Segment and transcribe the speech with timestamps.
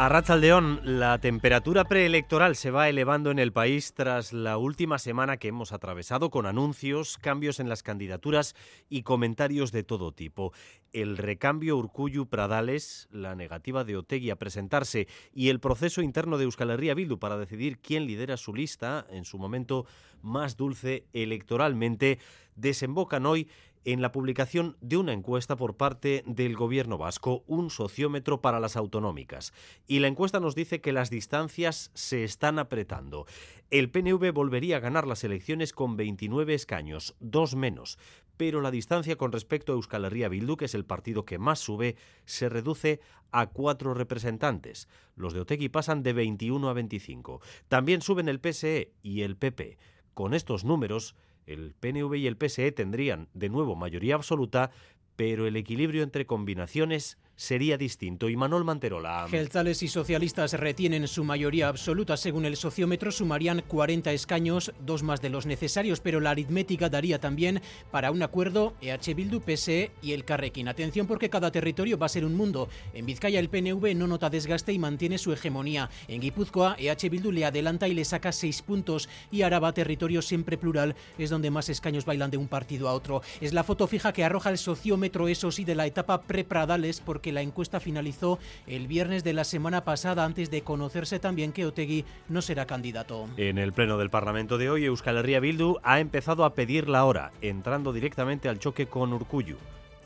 [0.00, 5.38] A Ratzaldeón, la temperatura preelectoral se va elevando en el país tras la última semana
[5.38, 8.54] que hemos atravesado con anuncios, cambios en las candidaturas
[8.88, 10.52] y comentarios de todo tipo.
[10.92, 16.44] El recambio Urcuyu Pradales, la negativa de Otegui a presentarse y el proceso interno de
[16.44, 19.84] Euskal Herria Bildu para decidir quién lidera su lista en su momento
[20.22, 22.20] más dulce electoralmente
[22.54, 23.48] desembocan hoy
[23.92, 28.76] en la publicación de una encuesta por parte del gobierno vasco, un sociómetro para las
[28.76, 29.54] autonómicas.
[29.86, 33.24] Y la encuesta nos dice que las distancias se están apretando.
[33.70, 37.98] El PNV volvería a ganar las elecciones con 29 escaños, dos menos,
[38.36, 41.58] pero la distancia con respecto a Euskal Herria Bildu, que es el partido que más
[41.58, 43.00] sube, se reduce
[43.32, 44.86] a cuatro representantes.
[45.16, 47.40] Los de Otegui pasan de 21 a 25.
[47.68, 49.78] También suben el PSE y el PP.
[50.12, 51.14] Con estos números,
[51.48, 54.70] el PNV y el PSE tendrían de nuevo mayoría absoluta,
[55.16, 58.28] pero el equilibrio entre combinaciones sería distinto.
[58.28, 59.26] Y Manuel Manterola.
[59.30, 62.16] Gelzales y socialistas retienen su mayoría absoluta.
[62.16, 67.20] Según el sociómetro, sumarían 40 escaños, dos más de los necesarios, pero la aritmética daría
[67.20, 70.66] también para un acuerdo EH Bildu, PSE y el Carrequín.
[70.66, 72.68] Atención porque cada territorio va a ser un mundo.
[72.92, 75.90] En Vizcaya el PNV no nota desgaste y mantiene su hegemonía.
[76.08, 79.08] En Guipúzcoa, EH Bildu le adelanta y le saca seis puntos.
[79.30, 83.22] Y Araba, territorio siempre plural, es donde más escaños bailan de un partido a otro.
[83.40, 87.27] Es la foto fija que arroja el sociómetro, eso sí, de la etapa pre-Pradales, porque
[87.32, 92.04] la encuesta finalizó el viernes de la semana pasada antes de conocerse también que Otegui
[92.28, 93.28] no será candidato.
[93.36, 97.04] En el pleno del Parlamento de hoy, Euskal Herria Bildu ha empezado a pedir la
[97.04, 99.56] hora, entrando directamente al choque con Urcuyu.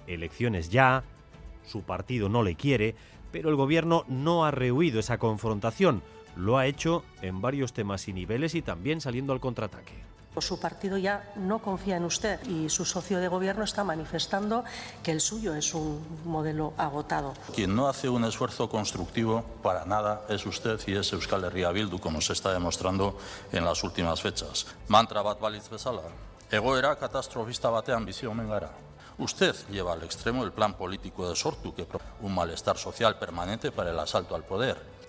[0.06, 1.04] Elecciones ya,
[1.64, 2.94] su partido no le quiere,
[3.30, 6.02] pero el gobierno no ha rehuido esa confrontación.
[6.36, 10.11] Lo ha hecho en varios temas y niveles y también saliendo al contraataque.
[10.40, 14.64] Su partido ya no confía en usted y su socio de gobierno está manifestando
[15.02, 17.34] que el suyo es un modelo agotado.
[17.54, 21.98] Quien no hace un esfuerzo constructivo para nada es usted y es Euskal Herria Bildu,
[21.98, 23.18] como se está demostrando
[23.52, 24.66] en las últimas fechas.
[24.88, 26.02] Mantra bat balitz bezala,
[26.50, 28.70] egoera katastrofista batean bizi omen gara.
[29.18, 31.86] Usted lleva al extremo el plan político de Sortu, que
[32.22, 35.01] un malestar social permanente para el asalto al poder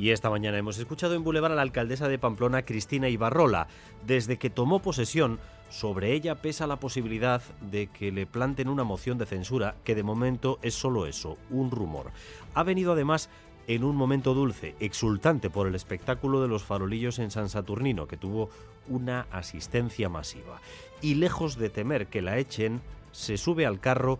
[0.00, 3.68] y esta mañana hemos escuchado en Boulevard a la alcaldesa de Pamplona, Cristina Ibarrola.
[4.06, 5.38] Desde que tomó posesión,
[5.68, 10.02] sobre ella pesa la posibilidad de que le planten una moción de censura, que de
[10.02, 12.12] momento es solo eso, un rumor.
[12.54, 13.28] Ha venido además
[13.66, 18.16] en un momento dulce, exultante por el espectáculo de los farolillos en San Saturnino, que
[18.16, 18.48] tuvo
[18.88, 20.62] una asistencia masiva.
[21.02, 22.80] Y lejos de temer que la echen,
[23.12, 24.18] se sube al carro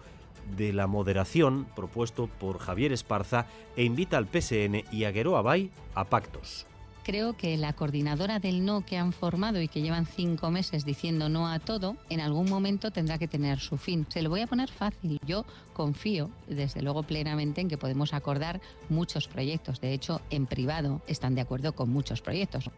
[0.56, 3.46] de la moderación propuesto por Javier Esparza
[3.76, 6.66] e invita al PSN y a Gueró Abay a pactos
[7.10, 11.28] creo que la coordinadora del no que han formado y que llevan cinco meses diciendo
[11.28, 14.06] no a todo, en algún momento tendrá que tener su fin.
[14.08, 15.18] Se lo voy a poner fácil.
[15.26, 19.80] Yo confío, desde luego, plenamente en que podemos acordar muchos proyectos.
[19.80, 22.70] De hecho, en privado están de acuerdo con muchos proyectos.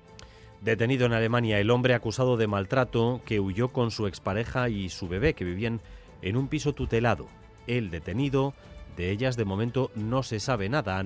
[0.63, 5.09] Detenido en Alemania el hombre acusado de maltrato que huyó con su expareja y su
[5.09, 5.83] bebé que vivían
[6.23, 7.29] en un piso tutelado
[7.67, 8.55] el detenido
[8.97, 11.03] de ellas de momento no se sabe nada, a.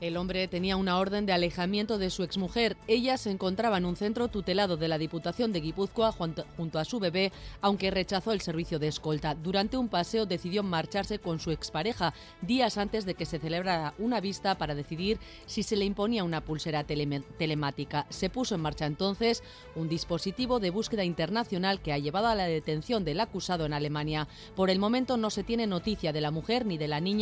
[0.00, 2.76] El hombre tenía una orden de alejamiento de su exmujer.
[2.86, 7.00] Ella se encontraba en un centro tutelado de la Diputación de Guipúzcoa junto a su
[7.00, 9.34] bebé, aunque rechazó el servicio de escolta.
[9.34, 14.20] Durante un paseo decidió marcharse con su expareja, días antes de que se celebrara una
[14.20, 18.06] vista para decidir si se le imponía una pulsera telemática.
[18.08, 19.42] Se puso en marcha entonces
[19.74, 24.28] un dispositivo de búsqueda internacional que ha llevado a la detención del acusado en Alemania.
[24.54, 27.15] Por el momento no se tiene noticia de la mujer ni de la niña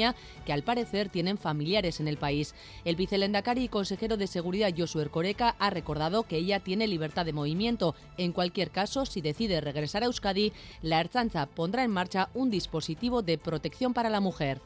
[0.44, 2.54] que al parecer tienen familiares en el país.
[2.84, 7.32] El vicelendacari y consejero de Seguridad Josué Ercoreca ha recordado que ella tiene libertad de
[7.32, 7.94] movimiento.
[8.18, 13.22] En cualquier caso, si decide regresar a Euskadi, la Ertzaintza pondrá en marcha un dispositivo
[13.22, 14.60] de protección para la mujer.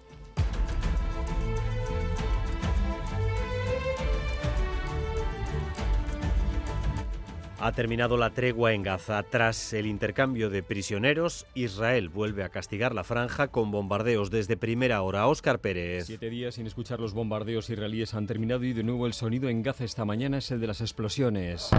[7.61, 9.21] Ha terminado la tregua en Gaza.
[9.25, 15.03] Tras el intercambio de prisioneros, Israel vuelve a castigar la franja con bombardeos desde primera
[15.03, 15.27] hora.
[15.27, 16.07] Óscar Pérez.
[16.07, 19.65] Siete días sin escuchar los bombardeos israelíes han terminado y de nuevo el sonido en
[19.65, 21.71] Gaza esta mañana es el de las explosiones.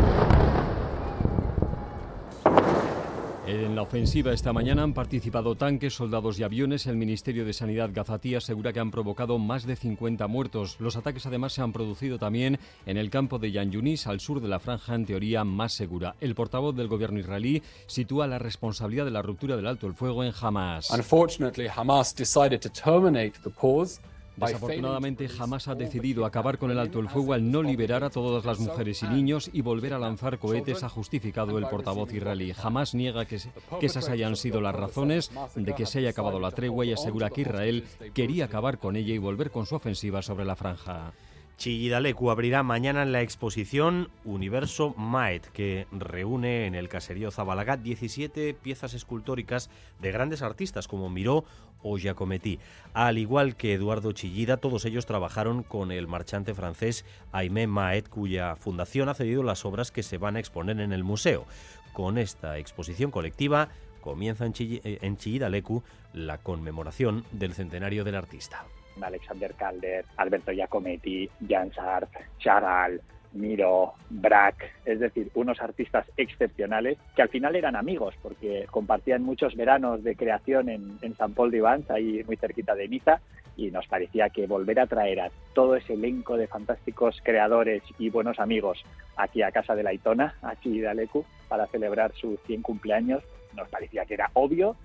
[3.45, 6.85] En la ofensiva esta mañana han participado tanques, soldados y aviones.
[6.85, 10.75] El Ministerio de Sanidad gazatí asegura que han provocado más de 50 muertos.
[10.79, 14.41] Los ataques además se han producido también en el campo de Yan Yunis, al sur
[14.41, 16.15] de la franja en teoría más segura.
[16.21, 20.23] El portavoz del gobierno israelí sitúa la responsabilidad de la ruptura del alto el fuego
[20.23, 20.91] en Hamas.
[20.91, 23.99] Unfortunately, Hamas decided to terminate the pause
[24.39, 28.45] Desafortunadamente jamás ha decidido acabar con el alto el fuego al no liberar a todas
[28.45, 32.53] las mujeres y niños y volver a lanzar cohetes, ha justificado el portavoz israelí.
[32.53, 33.39] Jamás niega que,
[33.79, 37.29] que esas hayan sido las razones de que se haya acabado la tregua y asegura
[37.29, 41.13] que Israel quería acabar con ella y volver con su ofensiva sobre la franja.
[41.59, 48.93] Chillidalecu abrirá mañana la exposición Universo Maet, que reúne en el caserío Zabalaga 17 piezas
[48.93, 49.69] escultóricas
[49.99, 51.43] de grandes artistas como Miró
[51.83, 52.59] o Giacometti.
[52.93, 57.03] Al igual que Eduardo Chillida, todos ellos trabajaron con el marchante francés
[57.33, 61.03] Aimé Maet, cuya fundación ha cedido las obras que se van a exponer en el
[61.03, 61.45] museo.
[61.91, 63.67] Con esta exposición colectiva
[63.99, 65.83] comienza en, Chillidalecu
[66.13, 68.65] la conmemoración del centenario del artista.
[69.03, 72.09] Alexander Calder, Alberto Giacometti, Jan Sarp,
[72.39, 73.01] Chagall,
[73.33, 79.55] Miro, Braque, es decir, unos artistas excepcionales que al final eran amigos porque compartían muchos
[79.55, 83.21] veranos de creación en, en San Paul de Vans, ahí muy cerquita de Niza,
[83.55, 88.09] y nos parecía que volver a traer a todo ese elenco de fantásticos creadores y
[88.09, 88.83] buenos amigos
[89.17, 93.23] aquí a casa de la Itona, aquí de Alecu, para celebrar sus 100 cumpleaños,
[93.55, 94.75] nos parecía que era obvio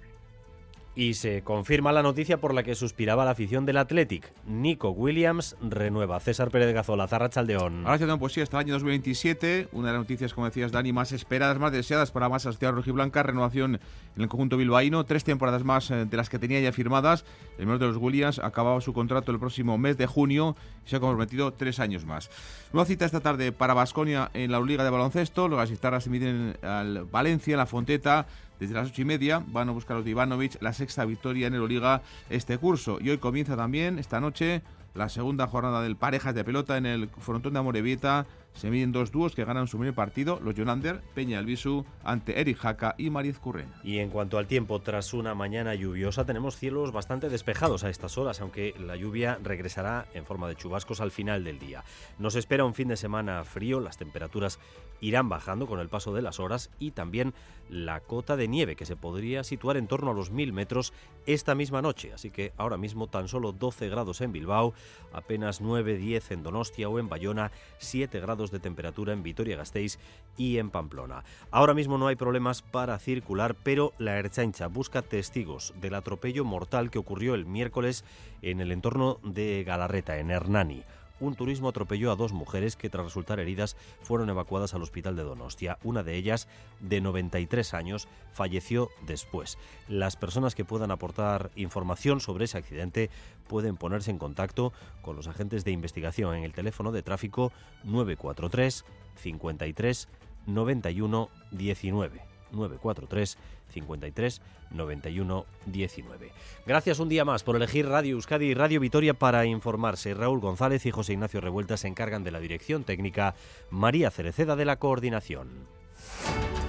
[0.97, 4.33] y se confirma la noticia por la que suspiraba la afición del Athletic.
[4.47, 6.21] Nico Williams renueva.
[6.21, 7.85] César Pérez Gazola, Zarra Chaldeón.
[7.85, 9.69] Ahora Chaldeón, pues sí, hasta el año 2027.
[9.73, 13.23] Una de las noticias, como decías, Dani, más esperadas, más deseadas para más Ciudad Rojiblanca.
[13.25, 13.81] Renovación
[14.17, 15.05] en el conjunto bilbaíno.
[15.05, 17.25] Tres temporadas más eh, de las que tenía ya firmadas.
[17.59, 20.57] El menor de los Williams acababa su contrato el próximo mes de junio
[20.87, 22.31] y se ha comprometido tres años más.
[22.73, 25.49] Nueva cita esta tarde para Basconia en la Liga de Baloncesto.
[25.49, 28.27] Los gasistarras se miden al Valencia, en la Fonteta.
[28.61, 31.55] Desde las ocho y media van a buscar los de Ivanovic la sexta victoria en
[31.55, 32.99] Euroliga este curso.
[33.01, 34.63] Y hoy comienza también, esta noche,
[34.95, 39.11] la segunda jornada del Parejas de Pelota en el frontón de Amorebieta se miden dos
[39.11, 43.41] dúos que ganan su primer partido, los Jonander, Peña Albisu, ante Eric Jaca y Mariz
[43.41, 43.67] Curren.
[43.83, 48.17] Y en cuanto al tiempo, tras una mañana lluviosa, tenemos cielos bastante despejados a estas
[48.17, 51.83] horas, aunque la lluvia regresará en forma de chubascos al final del día.
[52.21, 54.61] Nos espera un fin de semana frío, las temperaturas
[55.05, 57.35] irán bajando con el paso de las horas y también
[57.69, 60.93] la cota de nieve, que se podría situar en torno a los 1000 metros
[61.27, 62.13] esta misma noche.
[62.13, 64.73] Así que ahora mismo tan solo 12 grados en Bilbao,
[65.13, 69.99] apenas 9-10 en Donostia o en Bayona, 7 grados de temperatura en Vitoria-Gasteiz
[70.37, 71.25] y en Pamplona.
[71.51, 76.91] Ahora mismo no hay problemas para circular, pero la Erchancha busca testigos del atropello mortal
[76.91, 78.05] que ocurrió el miércoles
[78.41, 80.85] en el entorno de Galarreta, en Hernani
[81.25, 85.23] un turismo atropelló a dos mujeres que tras resultar heridas fueron evacuadas al hospital de
[85.23, 85.79] Donostia.
[85.83, 86.49] Una de ellas,
[86.81, 89.59] de 93 años, falleció después.
[89.89, 93.11] Las personas que puedan aportar información sobre ese accidente
[93.49, 94.73] pueden ponerse en contacto
[95.03, 97.53] con los agentes de investigación en el teléfono de tráfico
[97.85, 98.85] 943
[99.17, 100.09] 53
[100.47, 102.34] 91 19.
[102.55, 103.39] 943
[103.73, 106.33] 53 91 19.
[106.67, 110.15] Gracias un día más por elegir Radio Euskadi y Radio Vitoria para informarse.
[110.15, 113.35] Raúl González y José Ignacio Revuelta se encargan de la dirección técnica,
[113.71, 115.49] María Cereceda de la coordinación.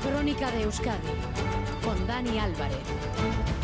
[0.03, 1.07] Crónica de Euskadi
[1.83, 3.54] con Dani Álvarez.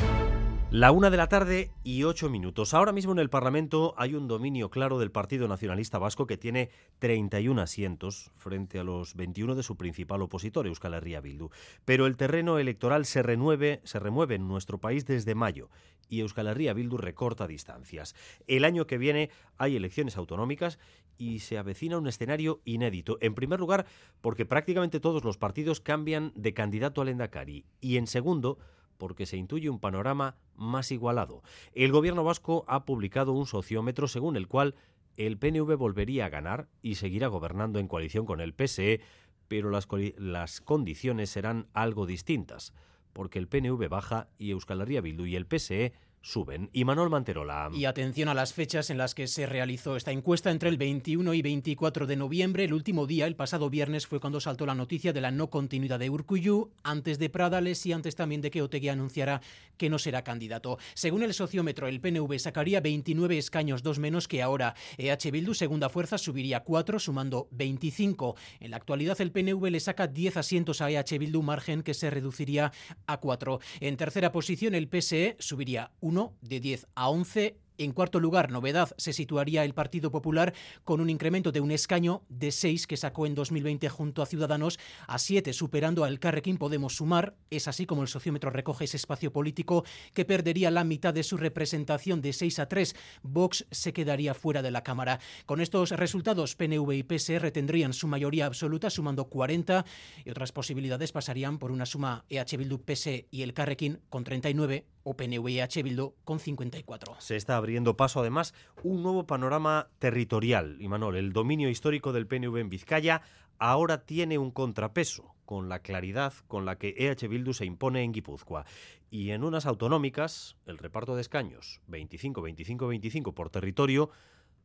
[0.72, 2.74] La una de la tarde y ocho minutos.
[2.74, 6.70] Ahora mismo en el Parlamento hay un dominio claro del Partido Nacionalista Vasco que tiene
[7.00, 11.50] 31 asientos frente a los 21 de su principal opositor, Euskal Herria Bildu.
[11.84, 15.70] Pero el terreno electoral se, renueve, se remueve en nuestro país desde mayo
[16.08, 18.16] y Euskal Herria Bildu recorta distancias.
[18.48, 20.80] El año que viene hay elecciones autonómicas
[21.18, 23.18] y se avecina un escenario inédito.
[23.20, 23.88] En primer lugar,
[24.22, 28.58] porque prácticamente todos los partidos cambian de candidato al Endacari y en segundo,
[29.02, 31.42] porque se intuye un panorama más igualado.
[31.74, 34.76] El gobierno vasco ha publicado un sociómetro según el cual
[35.18, 39.02] el PNV volvería a ganar y seguirá gobernando en coalición con el PSE,
[39.48, 42.76] pero las, condiciones serán algo distintas,
[43.12, 46.70] porque el PNV baja y Euskal Herria Bildu y el PSE suben.
[46.72, 47.70] Y Manuel Manterola.
[47.74, 51.34] Y atención a las fechas en las que se realizó esta encuesta entre el 21
[51.34, 52.64] y 24 de noviembre.
[52.64, 56.00] El último día, el pasado viernes, fue cuando saltó la noticia de la no continuidad
[56.00, 59.42] de Urcuyu, antes de Pradales y antes también de que Otegui anunciara
[59.78, 60.78] que no será candidato.
[60.94, 64.76] Según el sociómetro, el PNV sacaría 29 escaños, dos menos que ahora.
[64.98, 68.36] EH Bildu, segunda fuerza, subiría 4, sumando 25.
[68.60, 72.12] En la actualidad, el PNV le saca 10 asientos a EH Bildu, margen que se
[72.12, 72.72] reduciría
[73.08, 73.60] a 4.
[73.80, 76.11] En tercera posición, el PSE subiría 1
[76.42, 80.54] de 10 a 11 en cuarto lugar, novedad, se situaría el Partido Popular
[80.84, 84.78] con un incremento de un escaño de 6 que sacó en 2020 junto a Ciudadanos
[85.08, 87.36] a 7, superando al Carrequín Podemos Sumar.
[87.50, 91.38] Es así como el sociómetro recoge ese espacio político que perdería la mitad de su
[91.38, 92.96] representación de 6 a 3.
[93.24, 95.20] Vox se quedaría fuera de la Cámara.
[95.48, 99.86] Con estos resultados, PNV y PSR tendrían su mayoría absoluta, sumando 40,
[100.24, 104.86] y otras posibilidades pasarían por una suma EH Bildu, PS y el Carrequín con 39
[105.04, 105.84] o PNV y H.
[105.84, 107.16] Bildu con 54.
[107.20, 108.54] Se está abriendo paso además
[108.84, 110.78] un nuevo panorama territorial.
[110.80, 113.22] Y Manuel, el dominio histórico del PNV en Vizcaya
[113.58, 118.14] ahora tiene un contrapeso con la claridad con la que EH Bildu se impone en
[118.14, 118.66] Guipúzcoa.
[119.10, 124.10] Y en unas autonómicas, el reparto de escaños 25-25-25 por territorio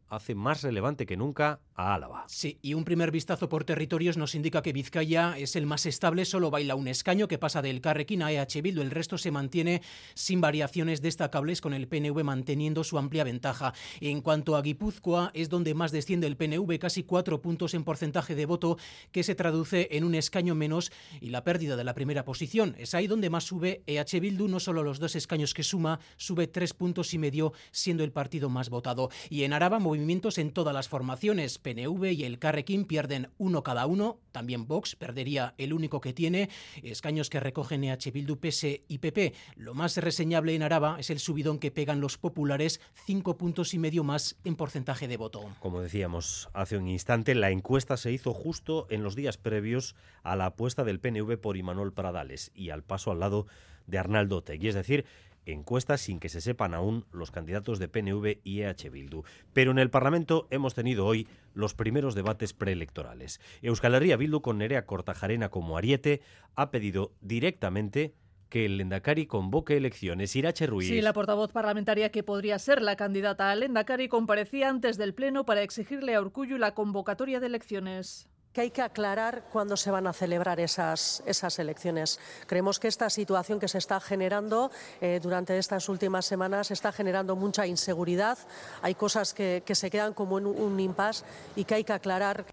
[0.08, 2.24] hace más relevante que nunca a Álava.
[2.28, 6.24] Sí, y un primer vistazo por territorios nos indica que Vizcaya es el más estable,
[6.24, 9.82] solo baila un escaño que pasa del Carrequín a EH Bildu, el resto se mantiene
[10.14, 13.74] sin variaciones destacables con el PNV manteniendo su amplia ventaja.
[14.00, 18.34] En cuanto a Guipúzcoa, es donde más desciende el PNV, casi cuatro puntos en porcentaje
[18.34, 18.78] de voto,
[19.12, 22.74] que se traduce en un escaño menos y la pérdida de la primera posición.
[22.78, 26.46] Es ahí donde más sube EH Bildu, no solo los dos escaños que suma, sube
[26.46, 29.10] tres puntos y medio, siendo el partido más votado.
[29.28, 31.58] Y en Araba, movimientos en todas las formaciones.
[31.58, 34.18] PNV y el Carrequín pierden uno cada uno.
[34.32, 36.50] También Vox perdería el único que tiene.
[36.82, 39.34] Escaños que recogen EH Bildu, PS y PP.
[39.56, 43.78] Lo más reseñable en Araba es el subidón que pegan los populares, cinco puntos y
[43.78, 45.44] medio más en porcentaje de voto.
[45.60, 50.36] Como decíamos hace un instante, la encuesta se hizo justo en los días previos a
[50.36, 53.46] la apuesta del PNV por Imanol Pradales y al paso al lado
[53.86, 54.68] de Arnaldo Tegui.
[54.68, 55.06] Es decir,
[55.46, 59.22] encuestas sin que se sepan aún los candidatos de PNV y EH Bildu.
[59.52, 63.40] Pero en el Parlamento hemos tenido hoy los primeros debates preelectorales.
[63.62, 66.20] Euskal Herria Bildu con Nerea Cortajarena como ariete
[66.54, 68.14] ha pedido directamente
[68.48, 70.36] que el Lendakari convoque elecciones.
[70.36, 70.88] Irache Ruiz.
[70.88, 75.44] Sí, la portavoz parlamentaria que podría ser la candidata al Lendakari comparecía antes del Pleno
[75.44, 80.06] para exigirle a Urcuyu la convocatoria de elecciones que hay que aclarar cuándo se van
[80.06, 82.18] a celebrar esas, esas elecciones.
[82.46, 84.70] Creemos que esta situación que se está generando
[85.02, 88.38] eh, durante estas últimas semanas está generando mucha inseguridad.
[88.80, 92.46] Hay cosas que, que se quedan como en un, impasse y que hay que aclarar.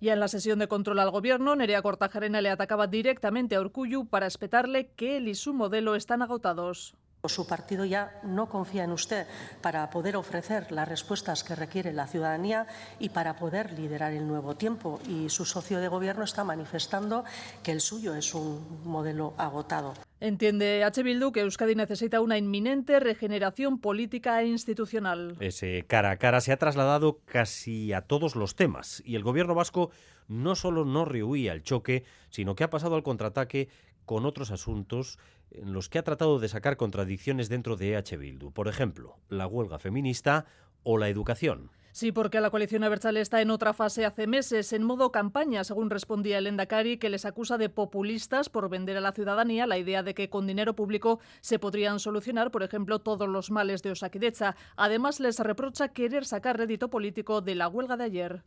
[0.00, 4.04] Y en la sesión de control al gobierno, Nerea Cortajarena le atacaba directamente a Urcuyu
[4.04, 6.94] para espetarle que él y su modelo están agotados.
[7.28, 9.28] Su partido ya no confía en usted
[9.60, 12.66] para poder ofrecer las respuestas que requiere la ciudadanía
[12.98, 14.98] y para poder liderar el nuevo tiempo.
[15.08, 17.22] Y su socio de gobierno está manifestando
[17.62, 19.94] que el suyo es un modelo agotado.
[20.18, 21.00] Entiende H.
[21.04, 25.36] Bildu que Euskadi necesita una inminente regeneración política e institucional.
[25.38, 29.54] Ese cara a cara se ha trasladado casi a todos los temas y el gobierno
[29.54, 29.92] vasco
[30.26, 33.68] no solo no rehuía el choque, sino que ha pasado al contraataque
[34.06, 35.20] con otros asuntos
[35.54, 38.52] en los que ha tratado de sacar contradicciones dentro de EH Bildu.
[38.52, 40.46] Por ejemplo, la huelga feminista
[40.82, 41.70] o la educación.
[41.92, 45.90] Sí, porque la coalición Abertzale está en otra fase hace meses, en modo campaña, según
[45.90, 50.02] respondía el Endacari, que les acusa de populistas por vender a la ciudadanía la idea
[50.02, 54.56] de que con dinero público se podrían solucionar, por ejemplo, todos los males de Osakidecha.
[54.74, 58.42] Además, les reprocha querer sacar rédito político de la huelga de ayer.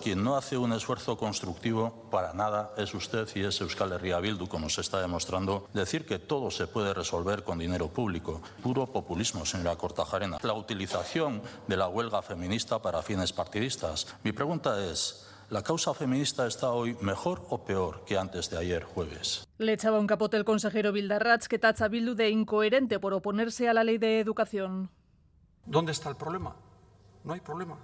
[0.00, 4.48] Quien no hace un esfuerzo constructivo para nada es usted y es Euskal Herria Bildu,
[4.48, 5.68] como se está demostrando.
[5.74, 8.40] Decir que todo se puede resolver con dinero público.
[8.62, 10.38] Puro populismo, señora Cortajarena.
[10.42, 14.06] La utilización de la huelga feminista para fines partidistas.
[14.24, 15.28] Mi pregunta es.
[15.50, 19.46] ¿La causa feminista está hoy mejor o peor que antes de ayer jueves?
[19.58, 23.68] Le echaba un capote el consejero Bildarratz que tacha a Bildu de incoherente por oponerse
[23.68, 24.88] a la ley de educación.
[25.66, 26.56] ¿Dónde está el problema?
[27.22, 27.76] No hay problema.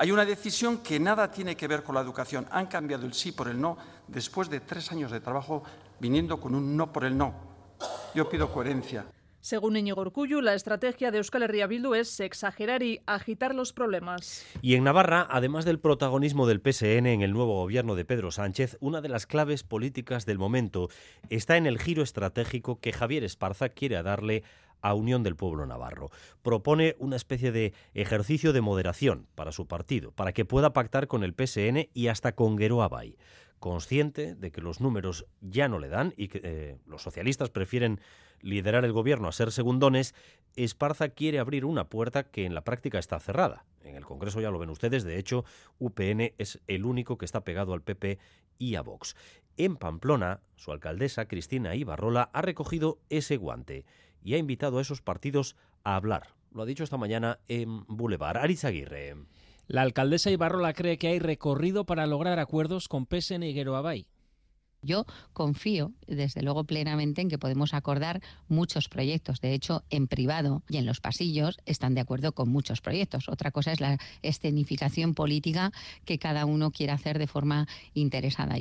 [0.00, 2.46] Hay una decisión que nada tiene que ver con la educación.
[2.52, 3.76] Han cambiado el sí por el no
[4.06, 5.64] después de tres años de trabajo
[5.98, 7.34] viniendo con un no por el no.
[8.14, 9.06] Yo pido coherencia.
[9.40, 14.46] Según Íñigo Urcullu, la estrategia de Euskal Herria Bildu es exagerar y agitar los problemas.
[14.62, 18.76] Y en Navarra, además del protagonismo del PSN en el nuevo gobierno de Pedro Sánchez,
[18.80, 20.90] una de las claves políticas del momento
[21.28, 24.44] está en el giro estratégico que Javier Esparza quiere darle
[24.82, 26.10] a Unión del Pueblo Navarro.
[26.42, 31.24] Propone una especie de ejercicio de moderación para su partido, para que pueda pactar con
[31.24, 33.16] el PSN y hasta con Gueroa Bay.
[33.58, 38.00] Consciente de que los números ya no le dan y que eh, los socialistas prefieren
[38.40, 40.14] liderar el gobierno a ser segundones,
[40.54, 43.64] Esparza quiere abrir una puerta que en la práctica está cerrada.
[43.82, 45.44] En el Congreso ya lo ven ustedes, de hecho,
[45.78, 48.18] UPN es el único que está pegado al PP
[48.58, 49.16] y a Vox.
[49.56, 53.84] En Pamplona, su alcaldesa, Cristina Ibarrola, ha recogido ese guante
[54.28, 56.34] y ha invitado a esos partidos a hablar.
[56.52, 58.36] Lo ha dicho esta mañana en Boulevard.
[58.36, 59.16] Aritz Aguirre.
[59.68, 64.06] La alcaldesa Ibarrola cree que hay recorrido para lograr acuerdos con PSN y Gueroabay.
[64.82, 69.40] Yo confío, desde luego, plenamente en que podemos acordar muchos proyectos.
[69.40, 73.30] De hecho, en privado y en los pasillos están de acuerdo con muchos proyectos.
[73.30, 75.72] Otra cosa es la escenificación política
[76.04, 78.58] que cada uno quiere hacer de forma interesada.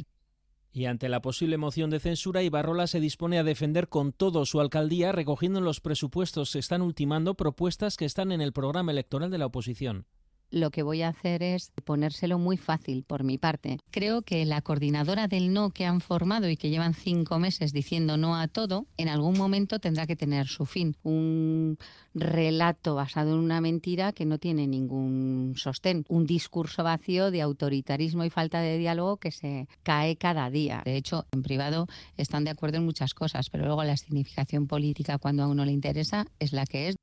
[0.78, 4.62] Y ante la posible moción de censura, Ibarrola se dispone a defender con todo su
[4.62, 9.32] alcaldía, recogiendo en los presupuestos se están ultimando propuestas que están en el programa electoral
[9.32, 10.06] de la oposición.
[10.50, 13.80] Lo que voy a hacer es ponérselo muy fácil por mi parte.
[13.92, 18.18] Creo que la coordinadora del no que han formado y que llevan cinco meses diciendo
[18.18, 20.96] no a todo, en algún momento tendrá que tener su fin.
[21.04, 21.78] Un
[22.14, 26.06] relato basado en una mentira que no tiene ningún sostén.
[26.08, 30.82] Un discurso vacío de autoritarismo y falta de diálogo que se cae cada día.
[30.86, 35.18] De hecho, en privado están de acuerdo en muchas cosas, pero luego la significación política
[35.18, 36.96] cuando a uno le interesa es la que es.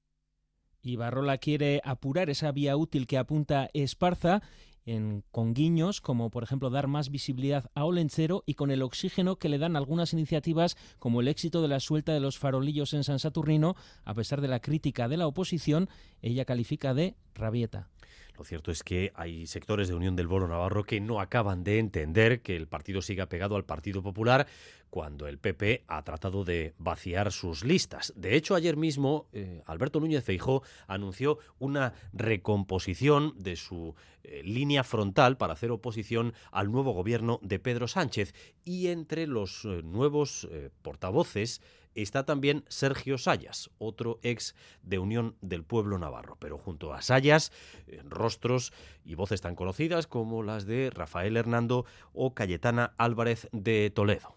[0.85, 4.43] Ibarrola quiere apurar esa vía útil que apunta Esparza
[4.87, 9.37] en, con guiños, como por ejemplo dar más visibilidad a Olenchero y con el oxígeno
[9.37, 13.05] que le dan algunas iniciativas como el éxito de la suelta de los farolillos en
[13.05, 15.89] San Saturnino, a pesar de la crítica de la oposición,
[16.21, 17.89] ella califica de rabieta.
[18.37, 21.79] Lo cierto es que hay sectores de Unión del Boro Navarro que no acaban de
[21.79, 24.47] entender que el partido siga pegado al Partido Popular
[24.91, 28.13] cuando el PP ha tratado de vaciar sus listas.
[28.17, 34.85] De hecho, ayer mismo eh, Alberto Núñez Feijó anunció una recomposición de su eh, línea
[34.85, 40.49] frontal para hacer oposición al nuevo gobierno de Pedro Sánchez y entre los eh, nuevos
[40.83, 41.61] portavoces
[42.03, 46.37] está también Sergio Sayas, otro ex de Unión del Pueblo Navarro.
[46.41, 47.53] Pero junto a Sayas,
[47.87, 48.73] eh, rostros
[49.05, 54.37] y voces tan conocidas como las de Rafael Hernando o Cayetana Álvarez de Toledo.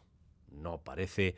[0.51, 1.35] No parece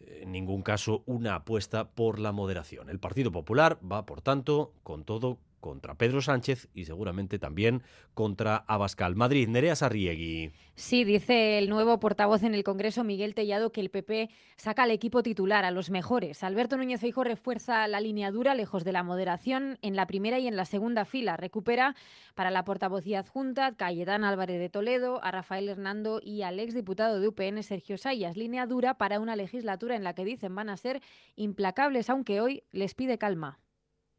[0.00, 2.90] eh, en ningún caso una apuesta por la moderación.
[2.90, 8.56] El Partido Popular va, por tanto, con todo contra Pedro Sánchez y seguramente también contra
[8.56, 9.16] Abascal.
[9.16, 10.52] Madrid, Nerea Sarriegui.
[10.74, 14.90] Sí, dice el nuevo portavoz en el Congreso, Miguel Tellado, que el PP saca al
[14.90, 16.42] equipo titular, a los mejores.
[16.42, 20.48] Alberto Núñez Feijóo refuerza la línea dura, lejos de la moderación, en la primera y
[20.48, 21.36] en la segunda fila.
[21.36, 21.94] Recupera
[22.34, 27.28] para la portavocía adjunta Cayetán Álvarez de Toledo, a Rafael Hernando y al exdiputado de
[27.28, 28.36] UPN, Sergio Sayas.
[28.36, 31.00] Línea dura para una legislatura en la que dicen van a ser
[31.36, 33.60] implacables, aunque hoy les pide calma.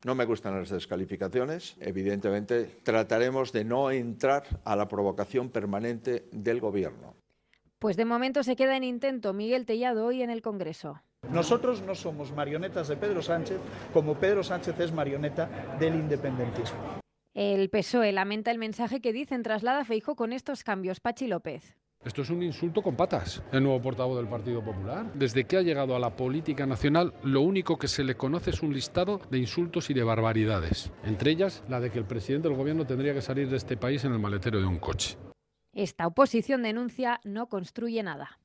[0.05, 1.75] No me gustan las descalificaciones.
[1.79, 7.15] Evidentemente, trataremos de no entrar a la provocación permanente del Gobierno.
[7.79, 11.01] Pues de momento se queda en intento Miguel Tellado hoy en el Congreso.
[11.29, 13.57] Nosotros no somos marionetas de Pedro Sánchez,
[13.93, 16.99] como Pedro Sánchez es marioneta del independentismo.
[17.33, 20.99] El PSOE lamenta el mensaje que dicen traslada Feijo con estos cambios.
[20.99, 21.75] Pachi López.
[22.05, 25.09] Esto es un insulto con patas, el nuevo portavoz del Partido Popular.
[25.13, 28.61] Desde que ha llegado a la política nacional, lo único que se le conoce es
[28.61, 32.57] un listado de insultos y de barbaridades, entre ellas la de que el presidente del
[32.57, 35.17] gobierno tendría que salir de este país en el maletero de un coche.
[35.71, 38.39] Esta oposición denuncia no construye nada.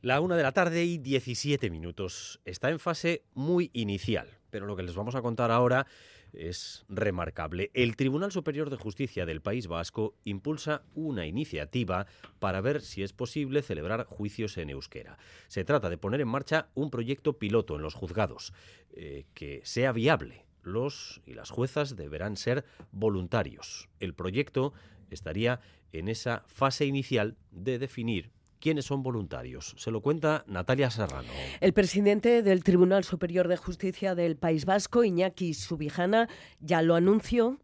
[0.00, 2.40] La una de la tarde y 17 minutos.
[2.44, 5.86] Está en fase muy inicial, pero lo que les vamos a contar ahora
[6.32, 7.70] es remarcable.
[7.74, 12.06] El Tribunal Superior de Justicia del País Vasco impulsa una iniciativa
[12.38, 15.18] para ver si es posible celebrar juicios en euskera.
[15.48, 18.52] Se trata de poner en marcha un proyecto piloto en los juzgados
[18.92, 20.44] eh, que sea viable.
[20.62, 23.88] Los y las juezas deberán ser voluntarios.
[24.00, 24.72] El proyecto
[25.10, 25.60] estaría
[25.92, 28.30] en esa fase inicial de definir
[28.62, 29.74] quiénes son voluntarios.
[29.76, 31.28] Se lo cuenta Natalia Serrano.
[31.60, 36.28] El presidente del Tribunal Superior de Justicia del País Vasco, Iñaki Subijana,
[36.60, 37.58] ya lo anunció.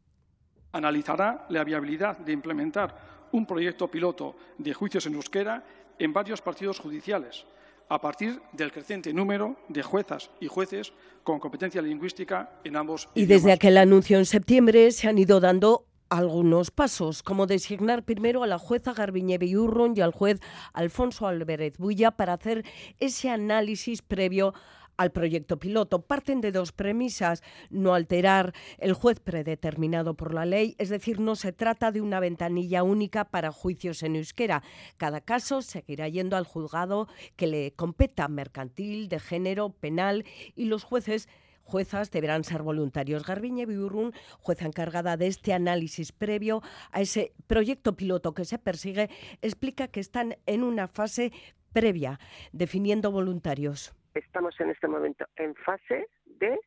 [0.73, 5.65] Analizará la viabilidad de implementar un proyecto piloto de juicios en euskera
[6.01, 7.47] en varios partidos judiciales,
[7.89, 13.09] a partir del creciente número de juezas y jueces con competencia lingüística en ambos.
[13.15, 18.43] Y desde aquel anuncio en septiembre se han ido dando algunos pasos, como designar primero
[18.43, 20.41] a la jueza Garbiñe Biurron y al juez
[20.73, 22.65] Alfonso Álvarez Bulla para hacer
[22.99, 24.55] ese análisis previo
[24.99, 26.03] al proyecto piloto.
[26.03, 31.37] Parten de dos premisas, no alterar el juez predeterminado por la ley, es decir, no
[31.37, 34.63] se trata de una ventanilla única para juicios en euskera.
[34.97, 40.25] Cada caso seguirá yendo al juzgado que le competa mercantil, de género, penal
[40.57, 41.29] y los jueces
[41.69, 43.27] juezas deberán ser voluntarios.
[43.27, 49.09] Garbiñe Biurrun, jueza encargada de este análisis previo a ese proyecto piloto que se persigue,
[49.43, 51.31] explica que están en una fase
[51.73, 52.19] previa,
[52.53, 53.95] definiendo voluntarios.
[54.15, 56.59] Estamos en este momento en fase de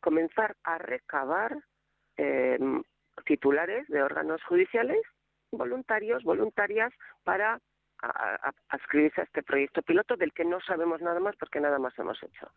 [0.00, 1.52] comenzar a recabar
[2.16, 2.82] em,
[3.26, 5.02] titulares de órganos judiciales,
[5.52, 6.92] voluntarios, voluntarias,
[7.24, 7.60] para
[8.68, 12.22] adscribirse a este proyecto piloto del que no sabemos nada más porque nada más hemos
[12.22, 12.48] hecho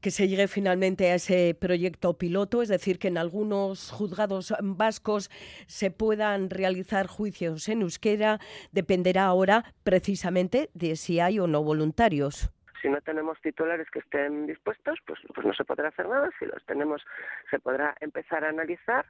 [0.00, 5.30] que se llegue finalmente a ese proyecto piloto, es decir, que en algunos juzgados vascos
[5.66, 8.38] se puedan realizar juicios en euskera,
[8.72, 12.50] dependerá ahora precisamente de si hay o no voluntarios
[12.82, 16.30] si no tenemos titulares que estén dispuestos, pues, pues no se podrá hacer nada.
[16.38, 17.02] Si los tenemos,
[17.50, 19.06] se podrá empezar a analizar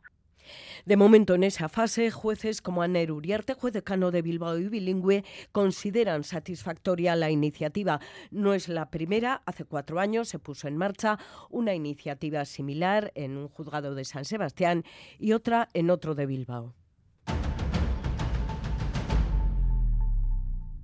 [0.85, 5.25] De momento, en esa fase, jueces como Aner Uriarte, juez decano de Bilbao y bilingüe,
[5.53, 8.01] consideran satisfactoria la iniciativa.
[8.31, 11.19] No es la primera, hace cuatro años se puso en marcha
[11.51, 14.85] una iniciativa similar en un juzgado de San Sebastián
[15.19, 16.75] y otra en otro de Bilbao.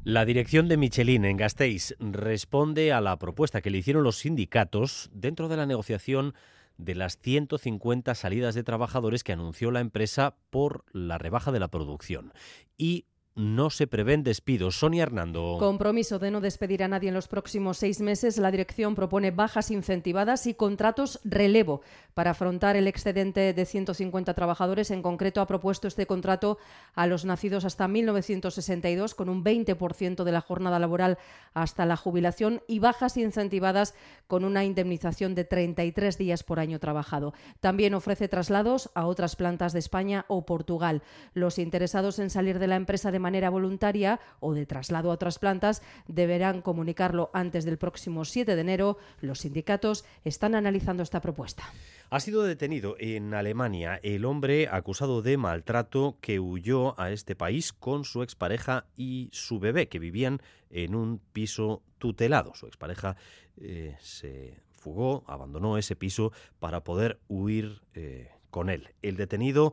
[0.05, 5.11] La dirección de Michelin en Gasteiz responde a la propuesta que le hicieron los sindicatos
[5.15, 6.35] dentro de la negociación
[6.79, 11.69] de las 150 salidas de trabajadores que anunció la empresa por la rebaja de la
[11.69, 12.33] producción.
[12.77, 14.79] Y no se prevén despidos.
[14.79, 15.57] Sonia Hernando.
[15.59, 18.37] Compromiso de no despedir a nadie en los próximos seis meses.
[18.39, 21.81] La dirección propone bajas incentivadas y contratos relevo
[22.15, 24.91] para afrontar el excedente de 150 trabajadores.
[24.91, 26.59] En concreto, ha propuesto este contrato
[26.95, 31.19] a los nacidos hasta 1962 con un 20% de la jornada laboral
[31.55, 33.95] hasta la jubilación y bajas incentivadas
[34.27, 37.33] con una indemnización de 33 días por año trabajado.
[37.61, 41.03] También ofrece traslados a otras plantas de España o Portugal.
[41.33, 45.39] Los interesados en salir de la empresa de manera voluntaria o de traslado a otras
[45.39, 48.99] plantas deberán comunicarlo antes del próximo 7 de enero.
[49.23, 51.65] Los sindicatos están analizando esta propuesta.
[52.11, 57.73] Ha sido detenido en Alemania el hombre acusado de maltrato que huyó a este país
[57.73, 62.55] con su expareja y su bebé, que vivían en un piso tutelado.
[62.55, 63.17] Su expareja
[63.57, 68.91] eh, se fugó, abandonó ese piso para poder huir eh, con él.
[69.01, 69.73] El detenido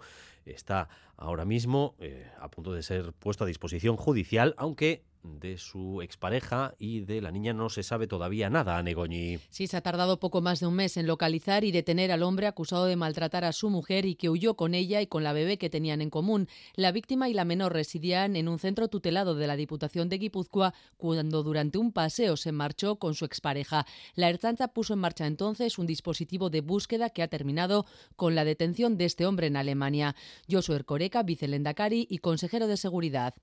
[0.51, 6.01] está ahora mismo eh, a punto de ser puesto a disposición judicial, aunque de su
[6.01, 9.39] expareja y de la niña no se sabe todavía nada, a Negoñi.
[9.49, 12.47] Sí, se ha tardado poco más de un mes en localizar y detener al hombre
[12.47, 15.57] acusado de maltratar a su mujer y que huyó con ella y con la bebé
[15.57, 16.47] que tenían en común.
[16.75, 20.73] La víctima y la menor residían en un centro tutelado de la Diputación de Guipúzcoa
[20.97, 23.85] cuando durante un paseo se marchó con su expareja.
[24.15, 28.45] La Ertzaintza puso en marcha entonces un dispositivo de búsqueda que ha terminado con la
[28.45, 30.15] detención de este hombre en Alemania.
[30.49, 33.33] Josué Ercoreca, vicelendacari y consejero de Seguridad.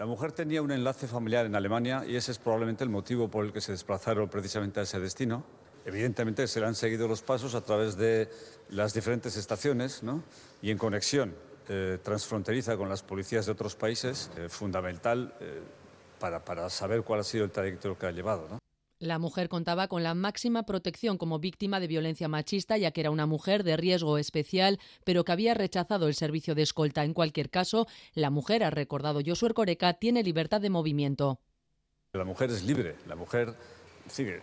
[0.00, 3.44] La mujer tenía un enlace familiar en Alemania y ese es probablemente el motivo por
[3.44, 5.44] el que se desplazaron precisamente a ese destino.
[5.84, 8.30] Evidentemente se le han seguido los pasos a través de
[8.70, 10.22] las diferentes estaciones ¿no?
[10.62, 11.34] y en conexión
[11.68, 15.60] eh, transfronteriza con las policías de otros países, eh, fundamental eh,
[16.18, 18.48] para, para, saber cuál ha sido el trayecto que ha llevado.
[18.48, 18.58] ¿no?
[19.00, 23.10] La mujer contaba con la máxima protección como víctima de violencia machista, ya que era
[23.10, 27.02] una mujer de riesgo especial, pero que había rechazado el servicio de escolta.
[27.02, 31.40] En cualquier caso, la mujer, ha recordado Josué Coreca, tiene libertad de movimiento.
[32.12, 32.96] La mujer es libre.
[33.08, 33.54] La mujer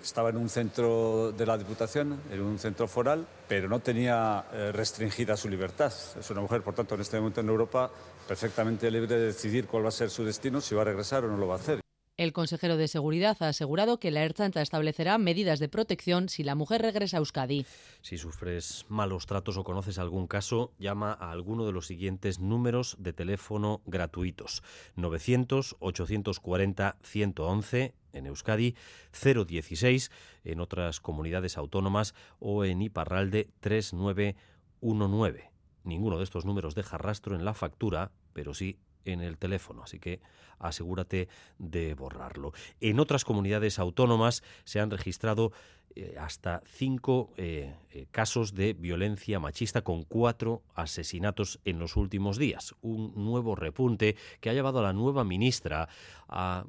[0.02, 4.72] estaba en un centro de la Diputación, en un centro foral, pero no tenía eh,
[4.72, 5.94] restringida su libertad.
[6.20, 7.92] Es una mujer, por tanto, en este momento en Europa,
[8.28, 11.28] perfectamente libre de decidir cuál va a ser su destino, si va a regresar o
[11.28, 11.80] no lo va a hacer.
[12.18, 16.56] El consejero de Seguridad ha asegurado que la Ertzaintza establecerá medidas de protección si la
[16.56, 17.68] mujer regresa a Euskadi.
[18.02, 22.96] Si sufres malos tratos o conoces algún caso, llama a alguno de los siguientes números
[22.98, 24.64] de teléfono gratuitos:
[24.96, 28.74] 900-840-111 en Euskadi,
[29.14, 30.10] 016
[30.44, 35.52] en otras comunidades autónomas o en Iparralde 3919.
[35.84, 38.80] Ninguno de estos números deja rastro en la factura, pero sí
[39.14, 40.20] en el teléfono, así que
[40.60, 42.54] asegúrate de borrarlo.
[42.82, 45.52] En otras comunidades autónomas se han registrado
[45.96, 52.38] eh, hasta cinco eh, eh, casos de violencia machista con cuatro asesinatos en los últimos
[52.38, 52.76] días.
[52.82, 55.90] Un nuevo repunte que ha llevado a la nueva ministra
[56.28, 56.66] a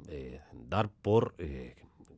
[0.53, 1.35] dar por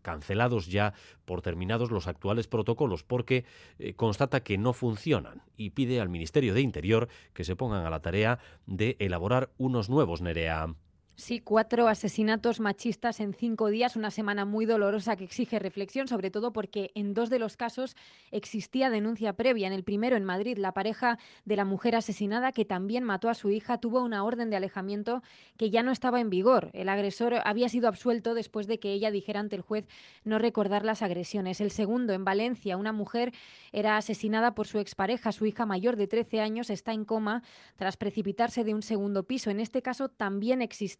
[0.03, 3.45] cancelados ya por terminados los actuales protocolos porque
[3.79, 7.91] eh, constata que no funcionan y pide al Ministerio de Interior que se pongan a
[7.91, 10.75] la tarea de elaborar unos nuevos, Nerea.
[11.17, 16.31] Sí, cuatro asesinatos machistas en cinco días, una semana muy dolorosa que exige reflexión, sobre
[16.31, 17.95] todo porque en dos de los casos
[18.31, 19.67] existía denuncia previa.
[19.67, 23.35] En el primero, en Madrid, la pareja de la mujer asesinada, que también mató a
[23.35, 25.23] su hija, tuvo una orden de alejamiento
[25.59, 26.71] que ya no estaba en vigor.
[26.73, 29.87] El agresor había sido absuelto después de que ella dijera ante el juez
[30.25, 31.61] no recordar las agresiones.
[31.61, 33.35] El segundo, en Valencia, una mujer
[33.73, 35.33] era asesinada por su expareja.
[35.33, 37.43] Su hija mayor de 13 años está en coma
[37.77, 39.51] tras precipitarse de un segundo piso.
[39.51, 41.00] En este caso también existía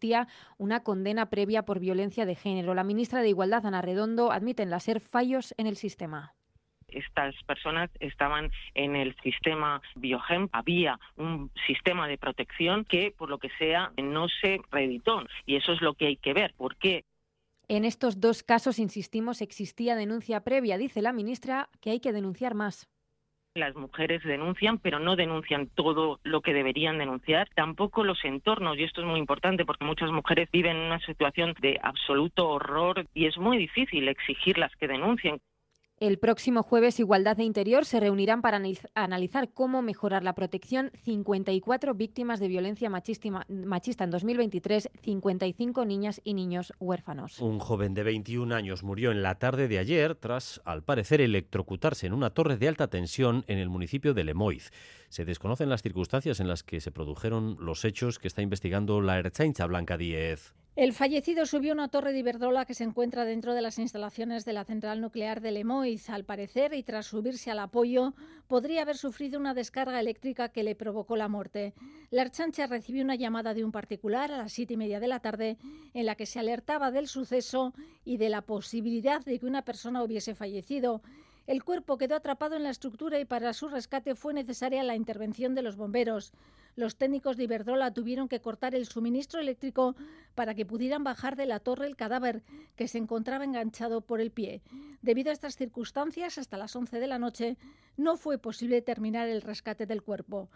[0.57, 2.73] una condena previa por violencia de género.
[2.73, 6.33] La ministra de Igualdad, Ana Redondo, admite en la SER fallos en el sistema
[6.91, 13.37] estas personas estaban en el sistema Biogem, había un sistema de protección que, por lo
[13.37, 15.23] que sea, no se reeditó.
[15.45, 16.53] Y eso es lo que hay que ver.
[16.57, 17.05] ¿Por qué?
[17.69, 20.77] En estos dos casos, insistimos, existía denuncia previa.
[20.77, 22.89] Dice la ministra que hay que denunciar más.
[23.53, 27.49] Las mujeres denuncian, pero no denuncian todo lo que deberían denunciar.
[27.53, 31.53] Tampoco los entornos, y esto es muy importante porque muchas mujeres viven en una situación
[31.59, 35.41] de absoluto horror y es muy difícil exigirlas que denuncien.
[36.01, 38.59] El próximo jueves Igualdad de Interior se reunirán para
[38.95, 40.89] analizar cómo mejorar la protección.
[41.03, 47.39] 54 víctimas de violencia machista en 2023, 55 niñas y niños huérfanos.
[47.39, 52.07] Un joven de 21 años murió en la tarde de ayer tras, al parecer, electrocutarse
[52.07, 54.71] en una torre de alta tensión en el municipio de Lemoiz.
[55.09, 59.19] Se desconocen las circunstancias en las que se produjeron los hechos que está investigando la
[59.19, 60.60] Erchaincha Blanca 10.
[60.77, 64.53] El fallecido subió una torre de Iberdrola que se encuentra dentro de las instalaciones de
[64.53, 66.09] la central nuclear de Lemoiz.
[66.09, 68.13] Al parecer, y tras subirse al apoyo,
[68.47, 71.73] podría haber sufrido una descarga eléctrica que le provocó la muerte.
[72.09, 75.19] La Archancha recibió una llamada de un particular a las siete y media de la
[75.19, 75.57] tarde
[75.93, 77.73] en la que se alertaba del suceso
[78.05, 81.01] y de la posibilidad de que una persona hubiese fallecido.
[81.47, 85.53] El cuerpo quedó atrapado en la estructura y para su rescate fue necesaria la intervención
[85.53, 86.31] de los bomberos.
[86.75, 89.95] Los técnicos de Iberdrola tuvieron que cortar el suministro eléctrico
[90.35, 92.43] para que pudieran bajar de la torre el cadáver
[92.75, 94.61] que se encontraba enganchado por el pie.
[95.01, 97.57] Debido a estas circunstancias, hasta las 11 de la noche
[97.97, 100.49] no fue posible terminar el rescate del cuerpo.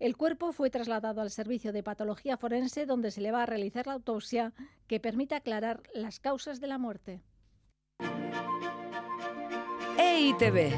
[0.00, 3.86] El cuerpo fue trasladado al servicio de patología forense donde se le va a realizar
[3.86, 4.52] la autopsia
[4.88, 7.22] que permite aclarar las causas de la muerte.
[9.96, 10.72] EITB.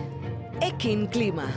[0.61, 1.49] Ekin Clima.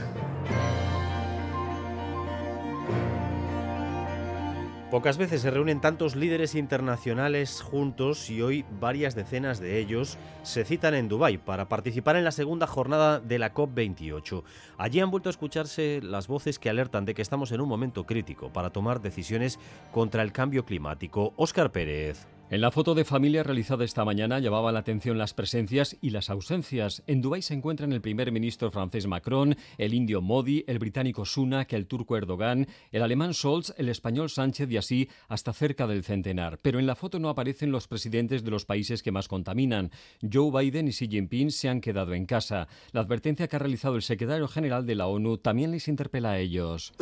[4.90, 10.64] Pocas veces se reúnen tantos líderes internacionales juntos y hoy varias decenas de ellos se
[10.64, 14.44] citan en Dubái para participar en la segunda jornada de la COP28.
[14.78, 18.06] Allí han vuelto a escucharse las voces que alertan de que estamos en un momento
[18.06, 19.58] crítico para tomar decisiones
[19.92, 21.34] contra el cambio climático.
[21.36, 22.37] Óscar Pérez.
[22.50, 26.30] En la foto de familia realizada esta mañana llamaban la atención las presencias y las
[26.30, 27.02] ausencias.
[27.06, 31.74] En Dubái se encuentran el primer ministro francés Macron, el indio Modi, el británico Sunak,
[31.74, 36.58] el turco Erdogan, el alemán Scholz, el español Sánchez y así hasta cerca del centenar.
[36.62, 39.90] Pero en la foto no aparecen los presidentes de los países que más contaminan.
[40.22, 42.66] Joe Biden y Xi Jinping se han quedado en casa.
[42.92, 46.38] La advertencia que ha realizado el secretario general de la ONU también les interpela a
[46.38, 46.94] ellos.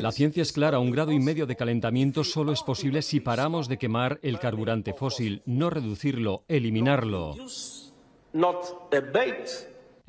[0.00, 3.68] La ciencia es clara, un grado y medio de calentamiento solo es posible si paramos
[3.68, 7.34] de quemar el carburante fósil, no reducirlo, eliminarlo.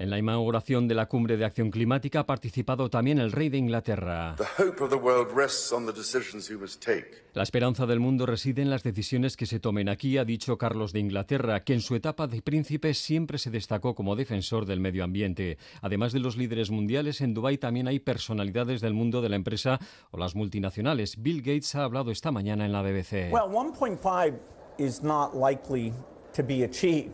[0.01, 3.59] En la inauguración de la cumbre de acción climática ha participado también el rey de
[3.59, 4.35] Inglaterra.
[7.35, 10.91] La esperanza del mundo reside en las decisiones que se tomen aquí, ha dicho Carlos
[10.91, 15.03] de Inglaterra, que en su etapa de príncipe siempre se destacó como defensor del medio
[15.03, 15.59] ambiente.
[15.83, 19.77] Además de los líderes mundiales, en Dubái también hay personalidades del mundo de la empresa
[20.09, 21.21] o las multinacionales.
[21.21, 23.31] Bill Gates ha hablado esta mañana en la BBC.
[23.31, 24.33] Well, 1.5
[24.79, 25.93] is not likely
[26.33, 27.11] to be achieved,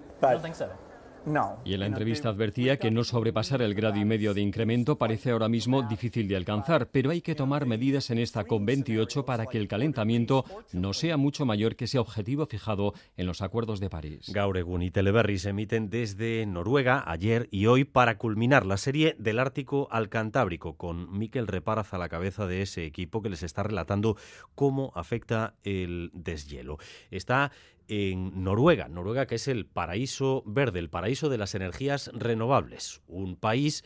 [1.65, 5.31] y en la entrevista advertía que no sobrepasar el grado y medio de incremento parece
[5.31, 9.57] ahora mismo difícil de alcanzar, pero hay que tomar medidas en esta COP28 para que
[9.57, 14.31] el calentamiento no sea mucho mayor que ese objetivo fijado en los acuerdos de París.
[14.33, 19.39] Gauregun y Teleberry se emiten desde Noruega ayer y hoy para culminar la serie del
[19.39, 23.63] Ártico al Cantábrico, con Miquel Reparaz a la cabeza de ese equipo que les está
[23.63, 24.15] relatando
[24.55, 26.77] cómo afecta el deshielo.
[27.11, 27.51] Está
[27.87, 33.35] en Noruega, Noruega que es el paraíso verde, el paraíso de las energías renovables, un
[33.35, 33.83] país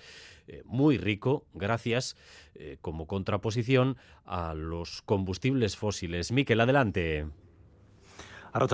[0.48, 2.16] eh, muy rico gracias
[2.56, 6.32] eh, como contraposición a los combustibles fósiles.
[6.32, 7.28] Miquel, adelante.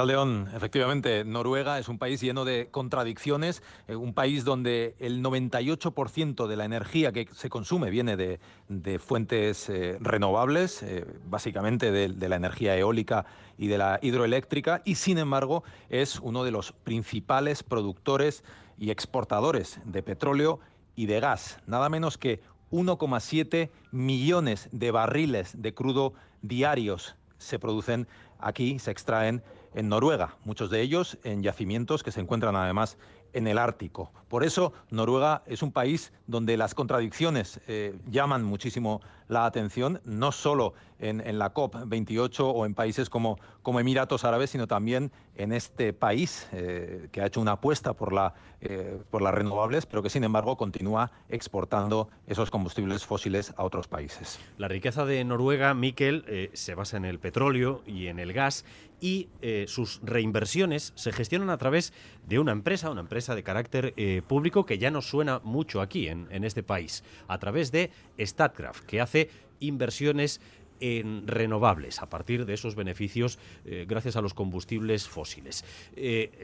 [0.05, 6.47] León, efectivamente, Noruega es un país lleno de contradicciones, eh, un país donde el 98%
[6.47, 12.29] de la energía que se consume viene de, fuentes eh, renovables, eh, básicamente de, de,
[12.29, 13.25] la energía eólica
[13.57, 18.43] y de la hidroeléctrica, y sin embargo es uno de los principales productores
[18.79, 20.59] y exportadores de petróleo
[20.95, 28.07] y de gas, nada menos que 1,7 millones de barriles de crudo diarios se producen
[28.39, 29.43] aquí, se extraen
[29.77, 32.97] en Noruega, muchos de ellos en yacimientos que se encuentran además
[33.33, 34.11] en el Ártico.
[34.27, 40.31] Por eso Noruega es un país donde las contradicciones eh, llaman muchísimo la atención, no
[40.31, 45.93] solo en, la COP28 o en países como, como, Emiratos Árabes, sino también en este
[45.93, 50.09] país eh, que ha hecho una apuesta por, la, eh, por las renovables, pero que
[50.09, 54.39] sin embargo continúa exportando esos combustibles fósiles a otros países.
[54.57, 58.65] La riqueza de Noruega, Miquel, se basa en el petróleo y en el gas
[58.99, 59.29] y
[59.67, 61.93] sus reinversiones se gestionan a través
[62.25, 63.93] de una empresa, una empresa de carácter
[64.27, 68.85] público que ya nos suena mucho aquí en, en este país, a través de Statkraft,
[68.85, 69.29] que hace
[69.59, 70.41] inversiones
[70.79, 75.63] en renovables a partir de esos beneficios eh, gracias a los combustibles fósiles.
[75.95, 76.43] Eh,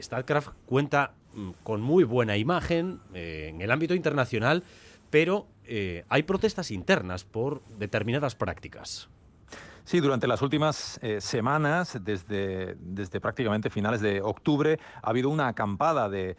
[0.66, 4.62] cuenta mm, con muy buena imagen eh, en el ámbito internacional,
[5.10, 5.46] pero
[6.10, 9.08] hay protestas internas por determinadas prácticas.
[9.84, 15.48] Sí, durante las últimas eh, semanas, desde, desde prácticamente finales de octubre, ha habido una
[15.48, 16.36] acampada de,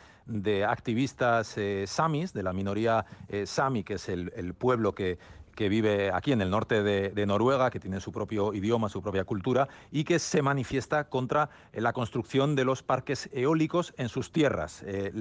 [0.66, 5.20] activistas eh, samis, de la minoría eh, sami, que es el pueblo que
[5.56, 9.24] que vive aquí en el norte de, Noruega, que tiene su propio idioma, su propia
[9.24, 14.32] cultura, y que se manifiesta contra eh, la construcción de los parques eólicos en sus
[14.32, 14.84] tierras.
[14.86, 15.12] Eh,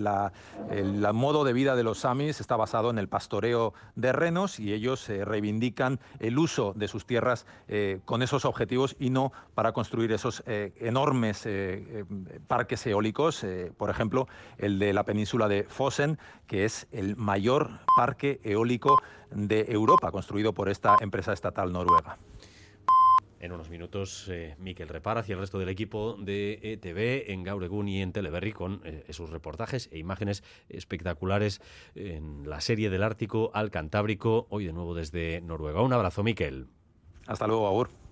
[0.71, 4.73] el, modo de vida de los samis está basado en el pastoreo de renos y
[4.73, 7.47] ellos eh, reivindican el uso de sus tierras
[8.05, 11.47] con esos objetivos y no para construir esos enormes
[12.49, 14.27] parques eólicos, por ejemplo,
[14.59, 18.97] el de la península de Fosen, que es el mayor parque eólico
[19.35, 22.19] de Europa, construido por esta empresa estatal noruega.
[23.41, 27.89] En unos minutos, eh, Miquel Repara y el resto del equipo de ETV en Gauregun
[27.89, 31.61] y en Teleberry con eh, sus reportajes e imágenes espectaculares
[31.95, 35.83] en la serie del Ártico al Cantábrico, hoy de nuevo desde Noruega.
[35.83, 36.69] Un abrazo, Miquel.
[37.27, 38.04] Hasta luego, Agur.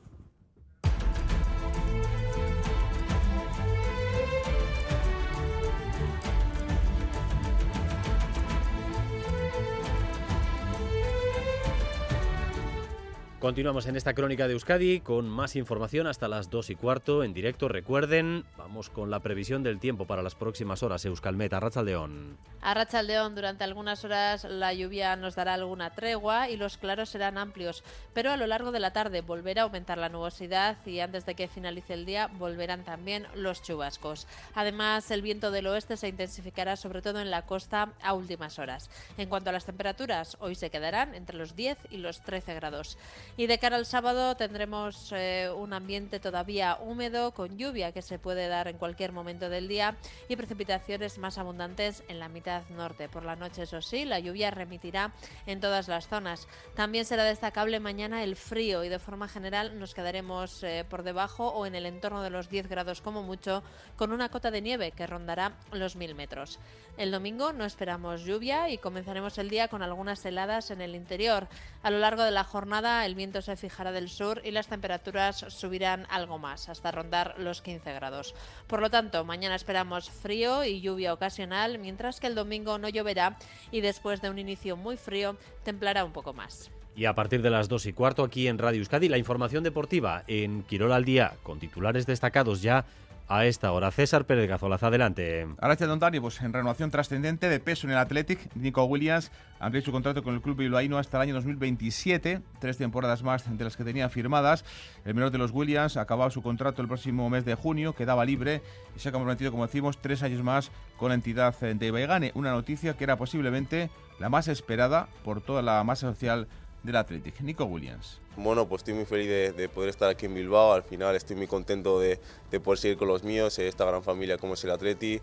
[13.42, 17.34] Continuamos en esta crónica de Euskadi con más información hasta las 2 y cuarto en
[17.34, 17.66] directo.
[17.66, 21.04] Recuerden, vamos con la previsión del tiempo para las próximas horas.
[21.04, 22.38] Euskalmet, Arrachaldeón.
[22.60, 27.82] Arrachaldeón, durante algunas horas la lluvia nos dará alguna tregua y los claros serán amplios,
[28.14, 31.34] pero a lo largo de la tarde volverá a aumentar la nubosidad y antes de
[31.34, 34.28] que finalice el día volverán también los chubascos.
[34.54, 38.88] Además, el viento del oeste se intensificará sobre todo en la costa a últimas horas.
[39.18, 42.96] En cuanto a las temperaturas, hoy se quedarán entre los 10 y los 13 grados.
[43.34, 48.18] Y de cara al sábado tendremos eh, un ambiente todavía húmedo con lluvia que se
[48.18, 49.96] puede dar en cualquier momento del día
[50.28, 53.08] y precipitaciones más abundantes en la mitad norte.
[53.08, 55.14] Por la noche, eso sí, la lluvia remitirá
[55.46, 56.46] en todas las zonas.
[56.74, 61.48] También será destacable mañana el frío y de forma general nos quedaremos eh, por debajo
[61.48, 63.62] o en el entorno de los 10 grados como mucho
[63.96, 66.58] con una cota de nieve que rondará los 1000 metros.
[66.98, 71.48] El domingo no esperamos lluvia y comenzaremos el día con algunas heladas en el interior.
[71.82, 75.44] A lo largo de la jornada el viento se fijará del sur y las temperaturas
[75.48, 78.34] subirán algo más, hasta rondar los 15 grados.
[78.66, 83.38] Por lo tanto, mañana esperamos frío y lluvia ocasional, mientras que el domingo no lloverá
[83.70, 86.72] y después de un inicio muy frío templará un poco más.
[86.96, 90.24] Y a partir de las 2 y cuarto aquí en Radio Euskadi, la información deportiva
[90.26, 92.86] en Quirol al día, con titulares destacados ya
[93.32, 93.90] a esta hora.
[93.90, 95.46] César Pérez Gazolaz, adelante.
[95.56, 96.20] Gracias, Don Dani.
[96.20, 100.34] Pues en renovación trascendente de peso en el Athletic, Nico Williams amplió su contrato con
[100.34, 104.66] el club bilbaíno hasta el año 2027, tres temporadas más de las que tenía firmadas.
[105.06, 108.60] El menor de los Williams acababa su contrato el próximo mes de junio, quedaba libre
[108.94, 112.32] y se ha comprometido, como decimos, tres años más con la entidad de Baigane.
[112.34, 116.48] Una noticia que era posiblemente la más esperada por toda la masa social
[116.82, 117.40] del Athletic.
[117.40, 118.18] Nico Williams.
[118.36, 120.72] Bueno, pues estoy muy feliz de, poder estar aquí en Bilbao.
[120.72, 122.18] Al final estoy muy contento de,
[122.62, 125.20] poder seguir con los míos, eh, esta gran familia como es el Atleti.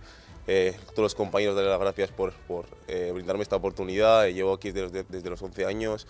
[0.47, 2.33] Eh, todos los compañeros, darles las gracias por,
[2.87, 4.27] eh, brindarme esta oportunidad.
[4.27, 6.07] llevo aquí desde, los 11 años.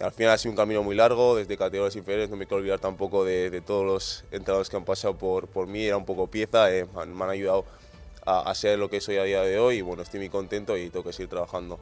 [0.00, 2.28] Al final ha sido un camino muy largo, desde categorías inferiores.
[2.28, 5.84] No me quiero olvidar tampoco de, todos los entrenadores que han pasado por, por mí.
[5.84, 7.64] Era un poco pieza, me han ayudado
[8.26, 9.76] a, a ser lo que soy a día de hoy.
[9.76, 11.78] Y bueno, estoy muy contento y tengo que seguir trabajando.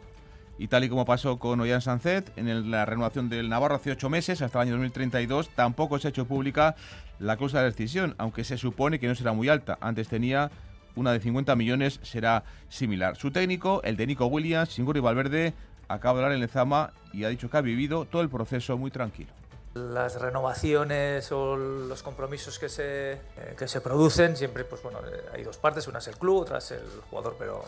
[0.62, 4.08] Y tal y como pasó con Ollán Sancet, en la renovación del Navarro hace ocho
[4.08, 6.76] meses, hasta el año 2032, tampoco se ha hecho pública
[7.18, 9.76] la causa de decisión, aunque se supone que no será muy alta.
[9.80, 10.52] Antes tenía
[10.94, 13.16] una de 50 millones, será similar.
[13.16, 15.52] Su técnico, el de Nico Williams, Singuri Valverde,
[15.88, 18.92] acaba de hablar en Lezama y ha dicho que ha vivido todo el proceso muy
[18.92, 19.32] tranquilo.
[19.74, 23.18] Las renovaciones o los compromisos que se, eh,
[23.58, 26.58] que se producen, siempre pues bueno, eh, hay dos partes, una es el club, otra
[26.58, 27.64] es el jugador, pero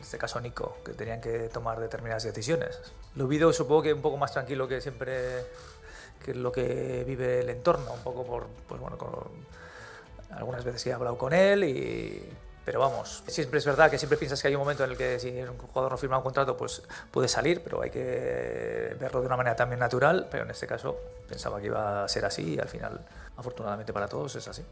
[0.00, 2.80] en este caso Nico, que tenían que tomar determinadas decisiones.
[3.16, 5.44] Lo vivido supongo que un poco más tranquilo que siempre
[6.24, 8.96] que lo que vive el entorno, un poco por, pues bueno,
[10.30, 12.32] algunas veces he hablado con él y
[12.64, 15.18] pero vamos, siempre es verdad que siempre piensas que hay un momento en el que
[15.18, 19.26] si un jugador no firma un contrato, pues puede salir, pero hay que verlo de
[19.26, 20.28] una manera también natural.
[20.30, 20.96] Pero en este caso
[21.28, 23.04] pensaba que iba a ser así y al final,
[23.36, 24.62] afortunadamente para todos, es así.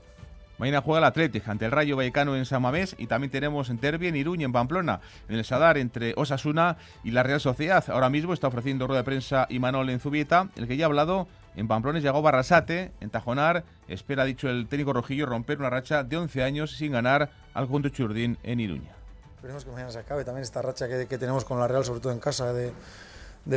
[0.59, 4.09] Mañana juega el Atlético ante el Rayo Vallecano en Samamés y también tenemos en Terbi,
[4.09, 7.85] en Iruña, en Pamplona, en el Sadar entre Osasuna y la Real Sociedad.
[7.89, 11.29] Ahora mismo está ofreciendo rueda de prensa Imanol en Zubieta, el que ya ha hablado
[11.55, 16.17] en Pamplona llegó Barrasate, en Tajonar, espera, dicho el técnico rojillo, romper una racha de
[16.17, 18.97] 11 años sin ganar al conjunto Churdín en Iruña.
[19.37, 22.13] Esperemos que mañana se acabe también esta racha que, tenemos con la Real, sobre todo
[22.13, 22.73] en casa, de,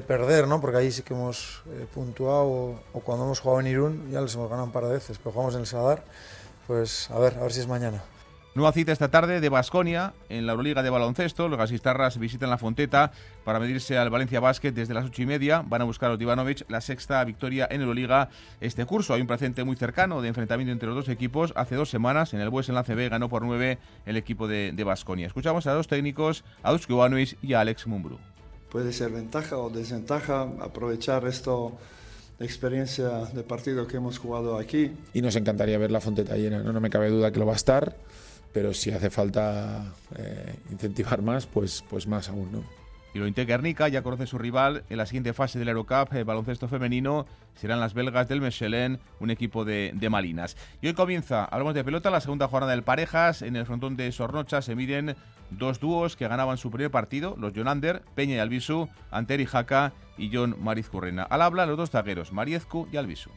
[0.04, 0.62] perder, ¿no?
[0.62, 4.36] Porque ahí sí que hemos eh, puntuado, o, cuando hemos jugado en Irún ya les
[4.36, 6.04] hemos ganado un par de veces, pero jugamos en el Sadar
[6.72, 8.02] pues a ver, a ver si es mañana.
[8.56, 11.50] Nueva cita esta tarde de Basconia en la Euroliga de baloncesto.
[11.50, 13.12] Los gasistarras visitan la Fonteta
[13.44, 15.66] para medirse al Valencia Basket desde las ocho y media.
[15.68, 18.30] Van a buscar a los Ivanovic la sexta victoria en Euroliga
[18.62, 19.14] este curso.
[19.14, 21.52] Hay un presente muy cercano de enfrentamiento entre los dos equipos.
[21.58, 24.84] Hace dos semanas en el Bues en la CB ganó por nueve el equipo de
[24.86, 25.28] Basconia.
[25.28, 28.18] Escuchamos a dos técnicos, a Dusko Ivanovic y a Alex Mumbrú.
[28.70, 31.78] Puede ser ventaja o desventaja aprovechar esto
[32.44, 34.92] experiencia de partido que hemos jugado aquí.
[35.14, 37.54] Y nos encantaría ver la Fonteta llena, no, no me cabe duda que lo va
[37.54, 37.96] a estar
[38.54, 42.64] pero si hace falta eh, incentivar más, pues, pues más aún, ¿no?
[43.14, 46.70] Y lo Guernica ya conoce su rival en la siguiente fase del Eurocup, el baloncesto
[46.70, 47.26] femenino,
[47.56, 50.56] serán las belgas del Mechelen, un equipo de, de, Malinas.
[50.82, 53.42] Y hoy comienza, hablamos de pelota, la segunda jornada del Parejas.
[53.42, 55.18] En el frontón de Sornocha se miden
[55.50, 59.92] dos dúos que ganaban su primer partido, los Jonander, Peña y Albisu, Anteri Jaca
[60.22, 61.24] y John Mariz Currena.
[61.24, 63.32] Al habla los dos zagueros, Mariezcu y Albisu.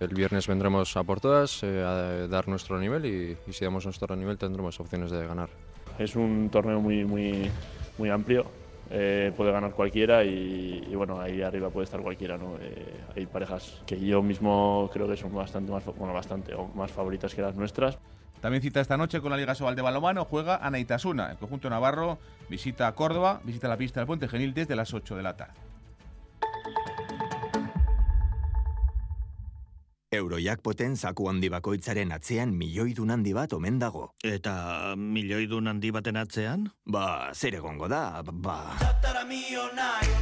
[0.00, 4.14] El viernes vendremos a por todas eh, a dar nuestro nivel y, si damos nuestro
[4.16, 5.48] nivel tendremos opciones de ganar.
[5.98, 7.50] Es un torneo muy, muy,
[7.98, 8.46] muy amplio,
[8.90, 12.36] eh, puede ganar cualquiera y, bueno, ahí arriba puede estar cualquiera.
[12.36, 12.56] ¿no?
[12.60, 16.90] Eh, hay parejas que yo mismo creo que son bastante más, bueno, bastante o más
[16.90, 17.98] favoritas que las nuestras.
[18.40, 21.32] También cita esta noche con la Liga Sobal de Balomano, juega Anaitasuna.
[21.32, 25.22] El conjunto navarro visita Córdoba, visita la pista del Puente Genil desde las 8 de
[25.24, 25.67] la tarde.
[30.08, 34.06] Eurojackpoten zaku handi bakoitzaren atzean milioidun handi bat omen dago.
[34.24, 36.62] Eta milioidun handi baten atzean?
[36.88, 38.56] Ba, zer egongo da, ba...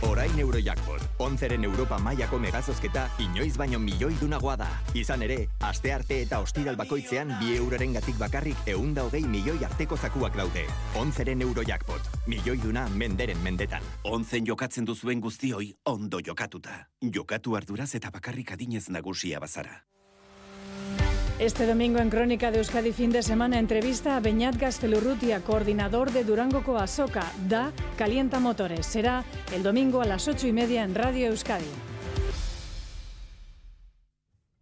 [0.03, 4.69] Orain Eurojackpot, onzeren Europa mailako megazozketa inoiz baino milioidunagoa da.
[4.99, 9.97] Izan ere, aste arte eta ostiral bakoitzean bi euroren gatik bakarrik eunda hogei milioi arteko
[9.97, 10.67] zakuak daude.
[10.99, 13.87] Onzeren Eurojackpot, milioiduna menderen mendetan.
[14.03, 16.83] Onzen jokatzen duzuen guztioi ondo jokatuta.
[17.01, 19.76] Jokatu arduraz eta bakarrik adinez nagusia bazara.
[21.39, 26.25] Este domingo en Crónica de Euskadi fin de semana entrevista a Beñat Gastelurrutia, coordinador de
[26.25, 27.31] Durango Coasoca.
[27.47, 28.87] Da Calienta Motores.
[28.87, 29.23] Será
[29.55, 31.67] el domingo a las ocho y media en Radio Euskadi.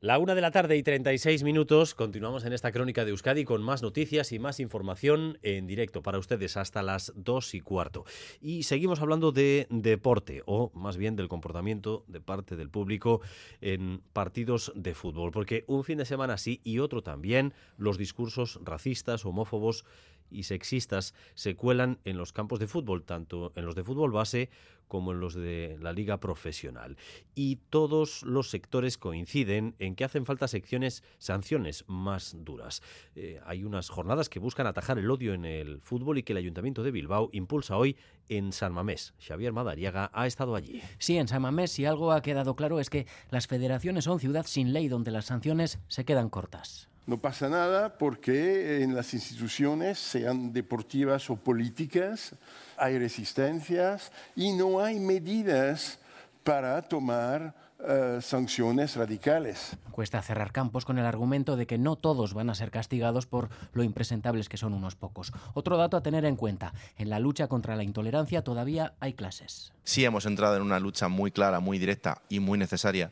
[0.05, 1.94] La una de la tarde y 36 minutos.
[1.94, 6.18] Continuamos en esta crónica de Euskadi con más noticias y más información en directo para
[6.18, 8.05] ustedes hasta las dos y cuarto.
[8.42, 13.22] Y seguimos hablando de deporte, o más bien del comportamiento de parte del público
[13.62, 15.30] en partidos de fútbol.
[15.30, 19.86] Porque un fin de semana sí y otro también, los discursos racistas, homófobos
[20.30, 24.50] y sexistas se cuelan en los campos de fútbol, tanto en los de fútbol base
[24.89, 26.97] como en los de la liga profesional.
[27.35, 32.82] Y todos los sectores coinciden en que hacen falta secciones, sanciones más duras.
[33.14, 36.39] Eh, hay unas jornadas que buscan atajar el odio en el fútbol y que el
[36.39, 37.97] Ayuntamiento de Bilbao impulsa hoy
[38.28, 39.14] en San Mamés.
[39.18, 40.80] Xavier Madariaga ha estado allí.
[40.99, 44.47] Sí, en San Mamés, si algo ha quedado claro es que las federaciones son ciudad
[44.47, 46.89] sin ley donde las sanciones se quedan cortas.
[47.07, 52.34] No pasa nada porque en las instituciones, sean deportivas o políticas,
[52.78, 55.98] hay resistencias y no hay medidas
[56.44, 59.76] para tomar uh, sanciones radicales.
[59.90, 63.50] Cuesta cerrar campos con el argumento de que no todos van a ser castigados por
[63.74, 65.32] lo impresentables que son unos pocos.
[65.52, 69.74] Otro dato a tener en cuenta, en la lucha contra la intolerancia todavía hay clases.
[69.84, 73.11] Sí hemos entrado en una lucha muy clara, muy directa y muy necesaria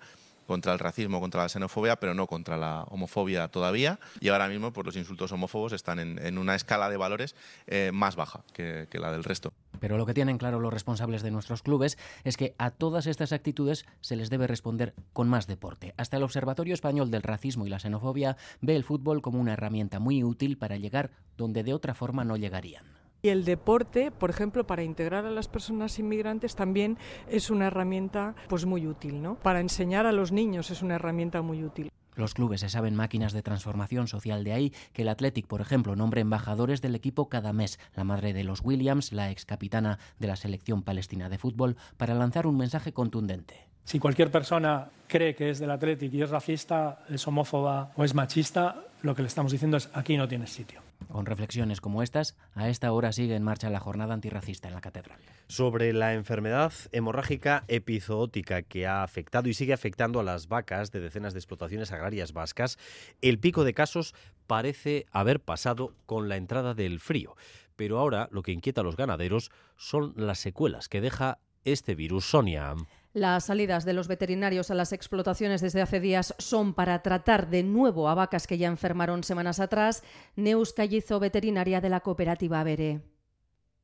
[0.53, 3.98] contra el racismo, contra la xenofobia, pero no contra la homofobia todavía.
[4.20, 7.34] Y ahora mismo pues, los insultos homófobos están en, una escala de valores
[7.66, 9.55] eh, más baja que, que la del resto.
[9.80, 13.32] Pero lo que tienen claro los responsables de nuestros clubes es que a todas estas
[13.32, 15.94] actitudes se les debe responder con más deporte.
[15.96, 20.00] Hasta el Observatorio Español del Racismo y la Xenofobia ve el fútbol como una herramienta
[20.00, 23.01] muy útil para llegar donde de otra forma no llegarían.
[23.25, 26.99] Y el deporte, por ejemplo, para integrar a las personas inmigrantes también
[27.29, 29.37] es una herramienta pues muy útil, ¿no?
[29.37, 31.93] Para enseñar a los niños es una herramienta muy útil.
[32.16, 35.95] Los clubes se saben máquinas de transformación social, de ahí que el Athletic, por ejemplo,
[35.95, 40.27] nombre embajadores del equipo cada mes, la madre de los Williams, la ex capitana de
[40.27, 43.68] la selección palestina de fútbol, para lanzar un mensaje contundente.
[43.85, 48.14] Si cualquier persona cree que es del Athletic y es racista, es homófoba o es
[48.14, 50.81] machista, lo que le estamos diciendo es aquí no tienes sitio.
[51.09, 54.80] Con reflexiones como estas, a esta hora sigue en marcha la jornada antirracista en la
[54.80, 55.18] catedral.
[55.48, 61.00] Sobre la enfermedad hemorrágica epizootica que ha afectado y sigue afectando a las vacas de
[61.00, 62.78] decenas de explotaciones agrarias vascas,
[63.20, 64.14] el pico de casos
[64.46, 67.36] parece haber pasado con la entrada del frío.
[67.76, 72.24] Pero ahora lo que inquieta a los ganaderos son las secuelas que deja este virus.
[72.24, 72.74] Sonia.
[73.15, 77.63] Las salidas de los veterinarios a las explotaciones desde hace días son para tratar de
[77.63, 80.03] nuevo a vacas que ya enfermaron semanas atrás.
[80.35, 83.03] Neus Callizo, veterinaria de la cooperativa Bere.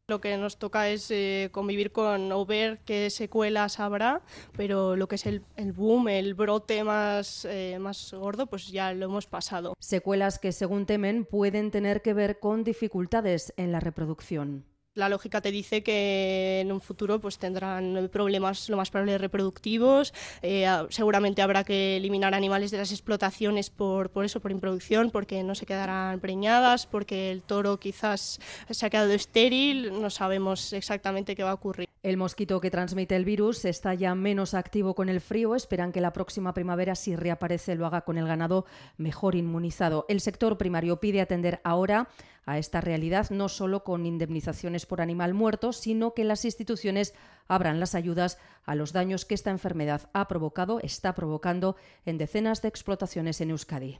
[0.07, 4.23] Lo que nos toca es eh, convivir con o ver qué secuelas habrá,
[4.57, 8.95] pero lo que es el, el boom, el brote más, eh, más gordo, pues ya
[8.95, 9.75] lo hemos pasado.
[9.79, 14.65] Secuelas que, según temen, pueden tener que ver con dificultades en la reproducción
[14.99, 20.13] la lógica te dice que en un futuro pues tendrán problemas lo más probable reproductivos.
[20.43, 25.43] Eh, seguramente habrá que eliminar animales de las explotaciones por, por eso por improducción porque
[25.43, 30.01] no se quedarán preñadas porque el toro quizás se ha quedado estéril.
[30.01, 31.89] No sabemos exactamente qué va a ocurrir.
[32.03, 35.55] El mosquito que transmite el virus está ya menos activo con el frío.
[35.55, 40.07] Esperan que la próxima primavera si reaparece lo haga con el ganado mejor inmunizado.
[40.09, 42.09] El sector primario pide atender ahora
[42.49, 47.13] a esta realidad, no solo con indemnizaciones por animal muerto, sino que las instituciones
[47.47, 51.77] abran las ayudas a los daños que esta enfermedad ha provocado, está provocando
[52.07, 53.99] en decenas de explotaciones en Euskadi.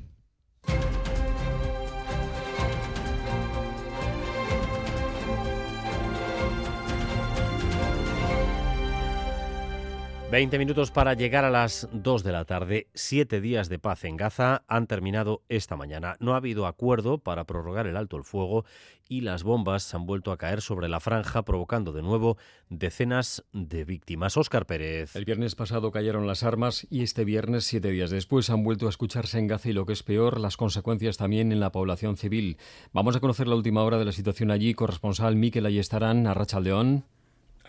[10.31, 12.89] 20 minutos para llegar a las 2 de la tarde.
[12.93, 16.17] Siete días de paz en Gaza han terminado esta mañana.
[16.21, 18.67] No ha habido acuerdo para prorrogar el alto el fuego
[19.09, 22.37] y las bombas han vuelto a caer sobre la franja, provocando de nuevo
[22.69, 24.37] decenas de víctimas.
[24.37, 25.17] Óscar Pérez.
[25.17, 28.91] El viernes pasado cayeron las armas y este viernes, siete días después, han vuelto a
[28.91, 32.59] escucharse en Gaza y lo que es peor, las consecuencias también en la población civil.
[32.93, 34.75] Vamos a conocer la última hora de la situación allí.
[34.75, 36.35] Corresponsal Miquel Ayestarán, a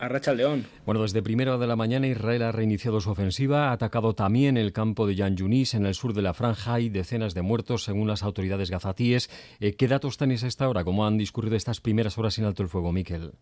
[0.00, 0.66] A Racha León.
[0.86, 4.72] Bueno, desde primera de la mañana Israel ha reiniciado su ofensiva, ha atacado también el
[4.72, 8.08] campo de Yan Yunis en el sur de la franja y decenas de muertos según
[8.08, 9.30] las autoridades gazatíes.
[9.60, 10.84] Eh, ¿Qué datos tenéis a esta hora?
[10.84, 13.32] ¿Cómo han discurrido estas primeras horas sin alto el fuego, Miquel?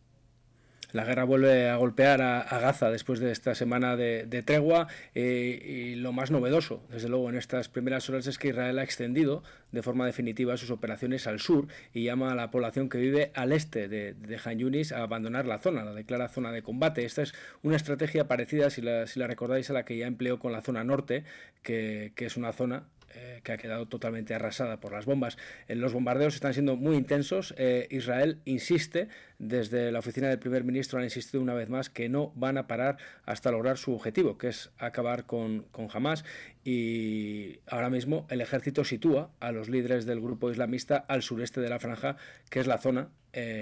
[0.92, 5.94] La guerra vuelve a golpear a, Gaza después de esta semana de, tregua eh, y
[5.96, 9.82] lo más novedoso, desde luego, en estas primeras horas es que Israel ha extendido de
[9.82, 13.88] forma definitiva sus operaciones al sur y llama a la población que vive al este
[13.88, 17.04] de, de Han Yunis a abandonar la zona, la declara zona de combate.
[17.04, 20.38] Esta es una estrategia parecida, si la, si la recordáis, a la que ya empleó
[20.38, 21.24] con la zona norte,
[21.62, 22.84] que, que es una zona
[23.14, 25.38] eh, que ha quedado totalmente arrasada por las bombas.
[25.66, 27.54] Eh, los bombardeos están siendo muy intensos.
[27.56, 32.08] Eh, Israel insiste, desde la oficina del primer ministro han insistido una vez más que
[32.08, 36.24] no van a parar hasta lograr su objetivo, que es acabar con, con Hamas.
[36.64, 41.70] Y ahora mismo el ejército sitúa a los líderes del grupo islamista al sureste de
[41.70, 42.16] la franja,
[42.50, 43.08] que es la zona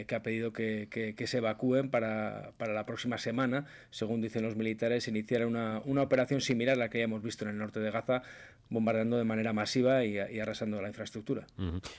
[0.07, 4.57] que ha pedido que, que, se evacúen para, para, la próxima semana, según dicen los
[4.57, 7.81] militares, iniciar una, una, operación similar a la que ya hemos visto en el norte
[7.81, 8.23] de Gaza,
[8.69, 11.47] bombardeando de manera masiva y, arrasando la infraestructura.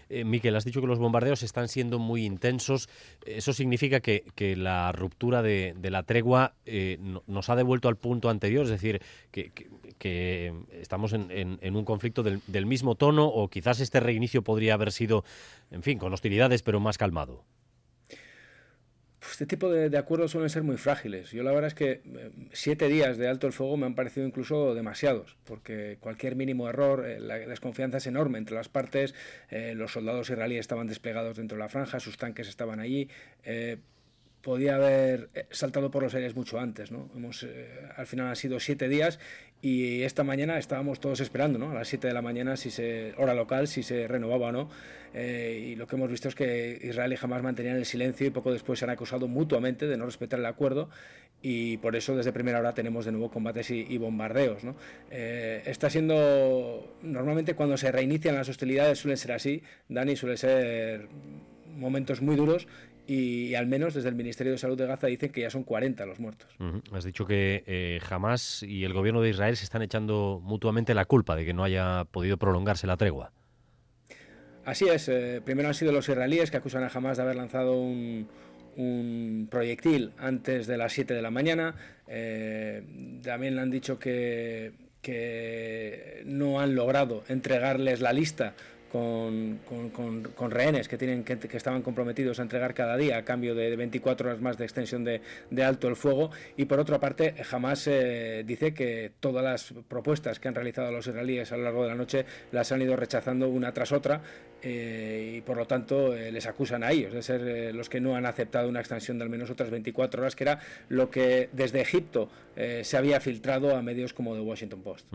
[0.10, 2.90] Eh, Miquel, has dicho que los bombardeos están siendo muy intensos.
[3.26, 4.24] ¿Eso significa que,
[4.58, 6.98] la ruptura de, la tregua eh,
[7.28, 8.66] nos ha devuelto al punto anterior?
[8.66, 9.02] Es decir,
[9.32, 14.92] que, estamos en, un conflicto del, del mismo tono o quizás este reinicio podría haber
[14.92, 15.24] sido,
[15.72, 17.44] en fin, con hostilidades, pero más calmado.
[19.32, 21.32] Este tipo de, acuerdos suelen ser muy frágiles.
[21.32, 24.26] Yo la verdad es que eh, siete días de alto el fuego me han parecido
[24.26, 29.14] incluso demasiados, porque cualquier mínimo error, eh, la desconfianza es enorme entre las partes,
[29.50, 33.10] eh, los soldados israelíes estaban desplegados dentro de la franja, sus tanques estaban allí
[34.42, 36.92] podía haber saltado por los aires mucho antes.
[36.92, 37.10] ¿no?
[37.16, 37.46] Hemos,
[37.96, 39.20] al final han sido siete días
[39.62, 41.72] y esta mañana estábamos todos esperando, ¿no?
[41.72, 44.70] A las 7 de la mañana, si se, hora local, si se renovaba o no.
[45.16, 48.30] Eh, y lo que hemos visto es que Israel y Hamas mantenían el silencio y
[48.30, 50.90] poco después se han acusado mutuamente de no respetar el acuerdo
[51.42, 54.64] y por eso desde primera hora tenemos de nuevo combates y, bombardeos.
[55.10, 61.08] Eh, está siendo, normalmente cuando se reinician las hostilidades suelen ser así, Dani, suele ser
[61.76, 62.68] momentos muy duros
[63.08, 66.06] y, al menos desde el Ministerio de Salud de Gaza dicen que ya son 40
[66.06, 66.50] los muertos.
[66.92, 71.06] Has dicho que eh, Hamas y el gobierno de Israel se están echando mutuamente la
[71.06, 73.32] culpa de que no haya podido prolongarse la tregua.
[74.66, 75.08] Así es.
[75.08, 78.28] Eh, primero han sido los israelíes que acusan a Hamas de haber lanzado un,
[79.50, 81.76] proyectil antes de las 7 de la mañana.
[82.08, 88.54] Eh, también le han dicho que, que no han logrado entregarles la lista
[88.92, 89.60] con,
[90.36, 94.30] con, rehenes que, tienen, que, estaban comprometidos a entregar cada día a cambio de, 24
[94.30, 95.22] horas más de extensión de,
[95.64, 96.32] alto el fuego.
[96.56, 101.06] Y por otra parte, jamás eh, dice que todas las propuestas que han realizado los
[101.08, 104.22] israelíes a lo largo de la noche las han ido rechazando una tras otra
[104.64, 108.16] eh, y por lo tanto eh, les acusan a ellos de ser los que no
[108.16, 110.60] han aceptado una extensión de al menos otras 24 horas, que era
[110.90, 112.30] lo que desde Egipto
[112.82, 115.06] se había filtrado a medios como The Washington Post.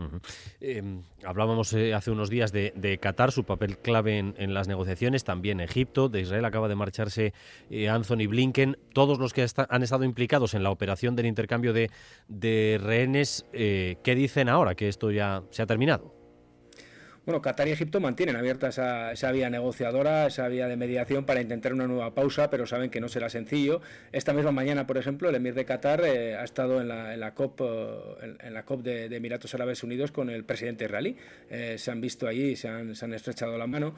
[0.61, 5.23] Em, hablábamos hace unos días de, de Qatar, su papel el clave en, las negociaciones,
[5.23, 7.33] también Egipto, de Israel acaba de marcharse
[7.69, 11.89] eh, Anthony Blinken, todos los que han estado implicados en la operación del intercambio de,
[12.81, 16.22] rehenes, eh, ¿qué dicen ahora que esto ya se ha terminado?
[17.25, 21.71] Bueno, Qatar y Egipto mantienen abierta esa, vía negociadora, esa vía de mediación para intentar
[21.71, 23.79] una nueva pausa, pero saben que no será sencillo.
[24.11, 27.61] Esta misma mañana, por ejemplo, el emir de Qatar eh, ha estado en la, COP,
[27.61, 31.15] eh, en, la COP de, Emiratos Árabes Unidos con el presidente israelí.
[31.49, 33.95] Eh, se han visto allí, se han, se han estrechado la mano.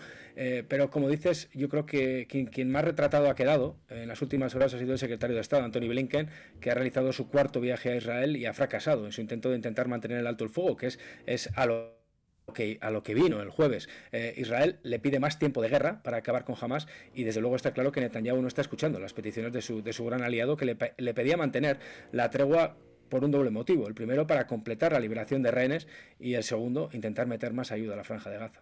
[0.67, 4.53] pero como dices, yo creo que quien, quien, más retratado ha quedado en las últimas
[4.53, 6.29] horas ha sido el secretario de Estado, Anthony Blinken,
[6.61, 9.55] que ha realizado su cuarto viaje a Israel y ha fracasado en su intento de
[9.55, 12.04] intentar mantener el alto el fuego, que es, es a lo
[12.53, 13.89] que, a lo que vino el jueves.
[14.11, 17.55] Eh, Israel le pide más tiempo de guerra para acabar con Hamas y desde luego
[17.55, 20.57] está claro que Netanyahu no está escuchando las peticiones de su, de su gran aliado
[20.57, 21.79] que le, le pedía mantener
[22.11, 22.77] la tregua
[23.09, 23.87] por un doble motivo.
[23.87, 25.87] El primero para completar la liberación de rehenes
[26.19, 28.61] y el segundo intentar meter más ayuda a la franja de Gaza.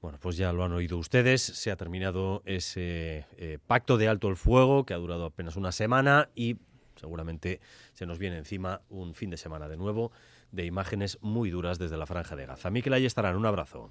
[0.00, 4.28] Bueno, pues ya lo han oído ustedes, se ha terminado ese eh, pacto de alto
[4.28, 6.56] el fuego que ha durado apenas una semana y
[6.94, 7.60] seguramente
[7.94, 10.12] se nos viene encima un fin de semana de nuevo
[10.52, 12.70] de imágenes muy duras desde la franja de Gaza.
[12.70, 13.36] Miquel, ahí estarán.
[13.36, 13.90] Un abrazo.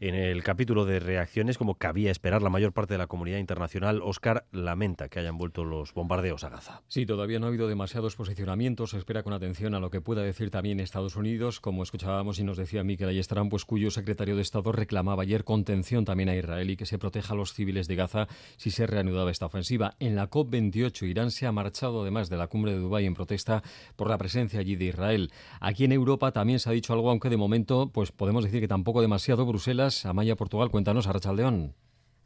[0.00, 4.00] En el capítulo de reacciones, como cabía esperar, la mayor parte de la comunidad internacional,
[4.02, 6.82] Oscar lamenta que hayan vuelto los bombardeos a Gaza.
[6.88, 8.90] Sí, todavía no ha habido demasiados posicionamientos.
[8.90, 12.44] Se espera con atención a lo que pueda decir también Estados Unidos, como escuchábamos y
[12.44, 16.70] nos decía Miquel Ayestarán, pues cuyo secretario de Estado reclamaba ayer contención también a Israel
[16.70, 19.96] y que se proteja a los civiles de Gaza si se reanudaba esta ofensiva.
[19.98, 23.62] En la COP28, Irán se ha marchado además de la cumbre de Dubái en protesta
[23.96, 25.30] por la presencia allí de Israel.
[25.60, 28.68] Aquí en Europa también se ha dicho algo, aunque de momento pues podemos decir que
[28.68, 29.46] tampoco demasiado.
[29.46, 31.74] Bruselas, Amaya, Portugal, cuéntanos, Arrachaldeón.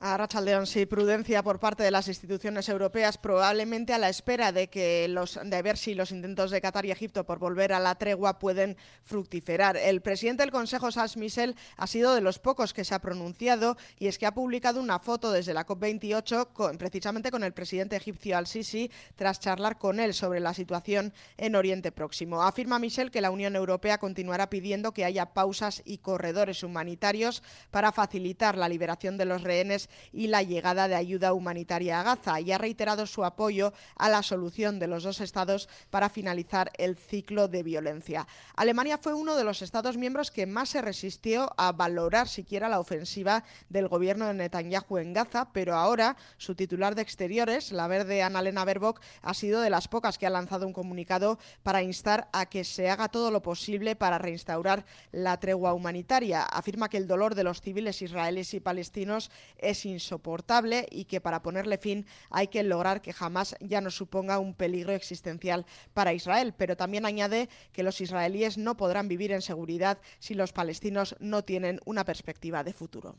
[0.06, 4.68] A Rachaldeón, sí, prudencia por parte de las instituciones europeas, probablemente a la espera de
[4.68, 7.94] que los de ver si los intentos de Qatar y Egipto por volver a la
[7.94, 9.78] tregua pueden fructiferar.
[9.78, 13.78] El presidente del Consejo, Charles Michel, ha sido de los pocos que se ha pronunciado
[13.98, 18.36] y es que ha publicado una foto desde la COP28 precisamente con el presidente egipcio
[18.36, 22.42] Al-Sisi tras charlar con él sobre la situación en Oriente Próximo.
[22.42, 27.90] Afirma Michel que la Unión Europea continuará pidiendo que haya pausas y corredores humanitarios para
[27.90, 32.52] facilitar la liberación de los rehenes y la llegada de ayuda humanitaria a Gaza y
[32.52, 37.48] ha reiterado su apoyo a la solución de los dos estados para finalizar el ciclo
[37.48, 38.26] de violencia.
[38.56, 42.80] Alemania fue uno de los estados miembros que más se resistió a valorar siquiera la
[42.80, 48.22] ofensiva del gobierno de Netanyahu en Gaza, pero ahora su titular de Exteriores, la verde
[48.22, 52.46] Annalena Baerbock, ha sido de las pocas que ha lanzado un comunicado para instar a
[52.46, 56.42] que se haga todo lo posible para reinstaurar la tregua humanitaria.
[56.42, 61.42] Afirma que el dolor de los civiles israelíes y palestinos es insoportable y que para
[61.42, 66.54] ponerle fin hay que lograr que jamás ya no suponga un peligro existencial para Israel.
[66.56, 71.44] Pero también añade que los israelíes no podrán vivir en seguridad si los palestinos no
[71.44, 73.16] tienen una perspectiva de futuro.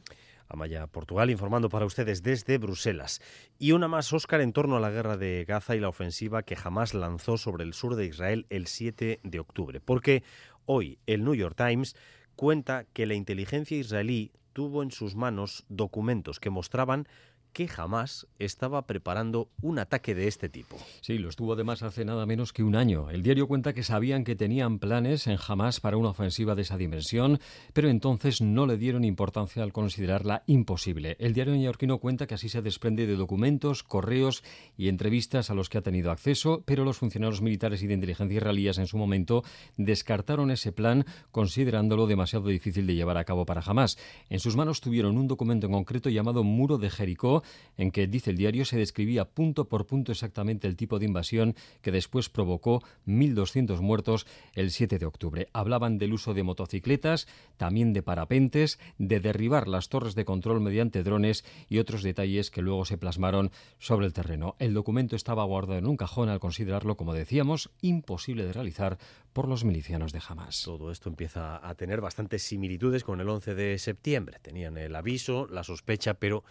[0.48, 3.22] Amaya, Portugal, informando para ustedes desde Bruselas.
[3.58, 6.56] Y una más, Óscar, en torno a la guerra de Gaza y la ofensiva que
[6.56, 9.82] jamás lanzó sobre el sur de Israel el 7 de octubre.
[9.82, 10.24] Porque
[10.66, 11.96] hoy el New York Times
[12.36, 17.10] cuenta que la inteligencia israelí tuvo en sus manos documentos que mostraban
[17.56, 20.76] que jamás estaba preparando un ataque de este tipo.
[21.00, 23.10] Sí, lo estuvo además hace nada menos que un año.
[23.10, 26.76] El diario cuenta que sabían que tenían planes en Hamas para una ofensiva de esa
[26.76, 27.40] dimensión,
[27.72, 31.16] pero entonces no le dieron importancia al considerarla imposible.
[31.18, 34.44] El diario neoyorquino cuenta que así se desprende de documentos, correos
[34.76, 38.36] y entrevistas a los que ha tenido acceso, pero los funcionarios militares y de inteligencia
[38.36, 39.46] israelíes en su momento
[39.78, 43.98] descartaron ese plan considerándolo demasiado difícil de llevar a cabo para Hamas.
[44.30, 47.44] En sus manos tuvieron un documento en concreto llamado Muro de Jericó,
[47.78, 51.56] en que, dice el diario, se describía punto por punto exactamente el tipo de invasión
[51.82, 55.48] que después provocó 1.200 muertos el 7 de octubre.
[55.54, 57.28] Hablaban del uso de motocicletas,
[57.58, 62.62] también de parapentes, de derribar las torres de control mediante drones y otros detalles que
[62.62, 64.56] luego se plasmaron sobre el terreno.
[64.60, 68.98] El documento estaba guardado en un cajón al considerarlo, como decíamos, imposible de realizar
[69.34, 70.62] por los milicianos de Hamas.
[70.64, 74.40] Todo esto empieza a tener bastantes similitudes con el 11 de septiembre.
[74.42, 76.44] Tenían el aviso, la sospecha, pero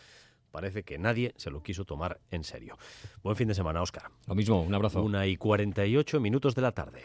[0.55, 2.79] parece que nadie se lo quiso tomar en serio.
[3.25, 4.13] Buen fin de semana, Óscar.
[4.29, 5.03] Lo mismo, un abrazo.
[5.03, 7.03] Una y 48 minutos de la tarde.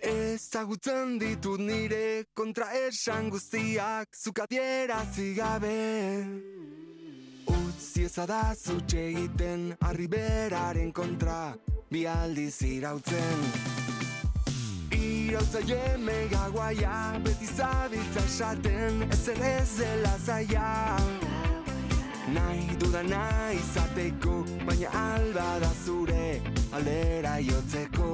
[0.00, 6.26] Ezagutzen ditut nire kontra esan guztiak Zukatiera zigabe
[7.46, 11.54] Utzi ezadazu egiten Arriberaren kontra
[11.90, 13.46] Bi aldiz irautzen
[14.90, 21.31] Irautzaile megaguaia Beti zabiltza esaten Ez ere zela zaia
[22.34, 23.22] nahi dudana
[23.52, 24.34] izateko
[24.66, 26.40] baina alba da zure
[26.76, 28.08] aldera jotzeko.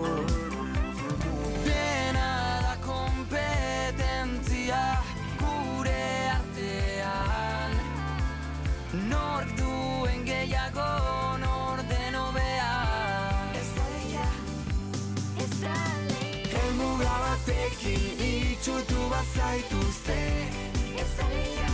[1.66, 2.28] Dena
[2.64, 4.82] da kompetentzia
[5.42, 6.06] gure
[6.36, 7.72] artean.
[9.12, 10.90] Nork duen gehiago
[11.44, 12.72] nor den obea
[13.60, 14.28] ez da leia
[15.44, 15.76] ez da
[16.08, 19.02] leia Elmuga batekin itxutu
[19.34, 21.70] saiatu distiratzen Ez da leia,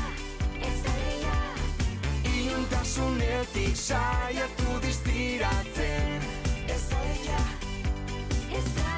[8.53, 8.91] ez da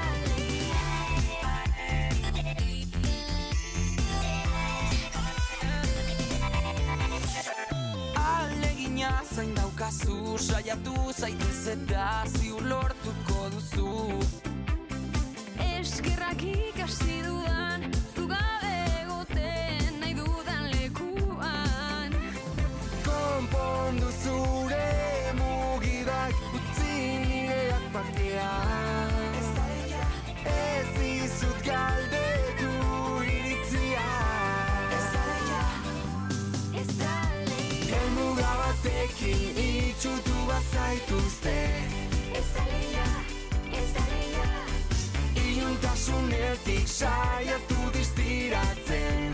[8.15, 14.21] Alegina zain daukazu Saiatu zaitez eta ziur lortuko duzu.
[15.67, 17.76] Eskerrak ikasi dudan,
[40.57, 41.57] bazaituzte
[42.41, 43.09] Ez aleia,
[43.81, 44.49] ez aleia
[45.45, 49.26] Iuntasunetik saiatu distiratzen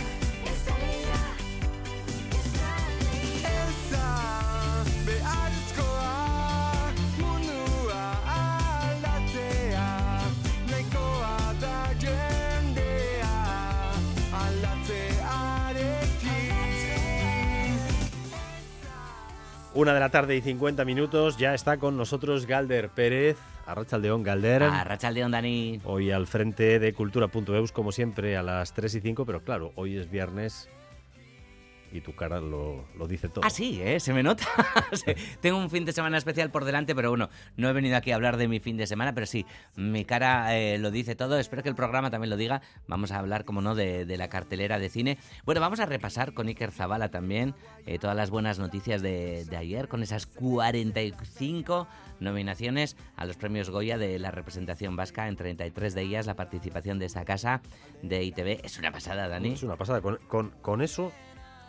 [19.74, 23.38] Una de la tarde y 50 minutos, ya está con nosotros Galder Pérez.
[23.64, 24.64] Arrachaldeón, Galder.
[24.64, 25.80] Arrachaldeón, Dani.
[25.84, 29.96] Hoy al frente de Cultura.eus, como siempre, a las 3 y 5, pero claro, hoy
[29.96, 30.68] es viernes
[31.92, 33.44] y tu cara lo, lo dice todo.
[33.44, 34.00] Ah, sí, ¿eh?
[34.00, 34.44] se me nota.
[35.40, 38.14] Tengo un fin de semana especial por delante, pero bueno, no he venido aquí a
[38.14, 39.44] hablar de mi fin de semana, pero sí,
[39.76, 41.38] mi cara eh, lo dice todo.
[41.38, 42.62] Espero que el programa también lo diga.
[42.86, 45.18] Vamos a hablar, como no, de, de la cartelera de cine.
[45.44, 47.54] Bueno, vamos a repasar con Iker Zabala también
[47.86, 51.86] eh, todas las buenas noticias de, de ayer, con esas 45
[52.20, 56.98] nominaciones a los premios Goya de la representación vasca, en 33 de ellas la participación
[56.98, 57.60] de esta casa
[58.02, 58.60] de ITV.
[58.64, 59.52] Es una pasada, Dani.
[59.52, 60.00] Es una pasada.
[60.00, 61.12] Con, con- con eso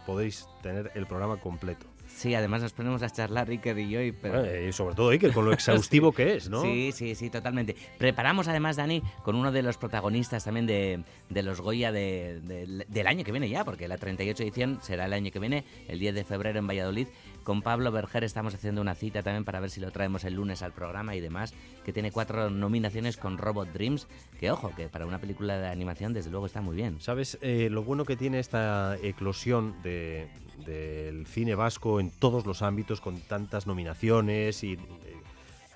[0.05, 1.85] podéis tener el programa completo.
[2.05, 3.99] Sí, además nos ponemos a charlar Iker y yo.
[4.01, 4.41] Y, pero...
[4.41, 6.15] Bueno, y sobre todo Iker, con lo exhaustivo Sí.
[6.17, 6.61] que es, ¿no?
[6.61, 7.75] Sí, sí, sí, totalmente.
[7.97, 12.85] Preparamos además, Dani, con uno de los protagonistas también de, de los Goya de- de-
[12.87, 15.97] del año que viene ya, porque la 38 edición será el año que viene, el
[15.97, 17.07] 10 de febrero en Valladolid.
[17.43, 20.61] Con Pablo Berger estamos haciendo una cita también para ver si lo traemos el lunes
[20.63, 24.07] al programa y demás, que tiene cuatro nominaciones con Robot Dreams,
[24.39, 27.01] que ojo, que para una película de animación desde luego está muy bien.
[27.01, 30.29] ¿Sabes eh, lo bueno que tiene esta eclosión de-
[30.65, 34.79] del cine vasco en todos los ámbitos, con tantas nominaciones y eh,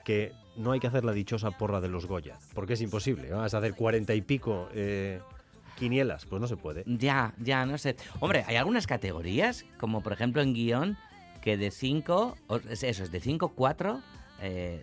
[0.05, 3.29] que no hay que hacer la dichosa porra de los Goya, porque es imposible.
[3.31, 5.19] Vas a hacer cuarenta y pico eh,
[5.77, 6.83] quinielas, pues no se puede.
[6.85, 7.97] Ya, ya, no sé.
[8.21, 10.97] Hombre, hay algunas categorías, como por ejemplo en guion,
[11.41, 12.37] que de 5,
[12.69, 14.01] eso es de 5, 4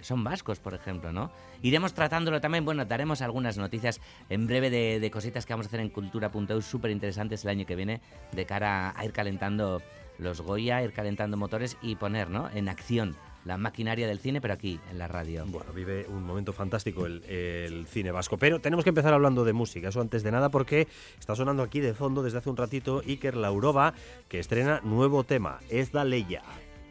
[0.00, 1.30] son vascos, por ejemplo, ¿no?
[1.62, 5.68] Iremos tratándolo también, bueno, daremos algunas noticias en breve de, de cositas que vamos a
[5.68, 8.00] hacer en cultura.eu súper interesantes el año que viene,
[8.32, 9.80] de cara a ir calentando
[10.18, 12.50] los Goya, ir calentando motores y poner, ¿no?
[12.50, 15.44] En acción la maquinaria del cine, pero aquí, en la radio.
[15.46, 18.38] Bueno, vive un momento fantástico el, cine vasco.
[18.38, 20.88] Pero tenemos que empezar hablando de música, eso antes de nada, porque
[21.18, 23.94] está sonando aquí de fondo desde hace un ratito Iker Laurova,
[24.28, 26.42] que estrena nuevo tema, Es da Leia.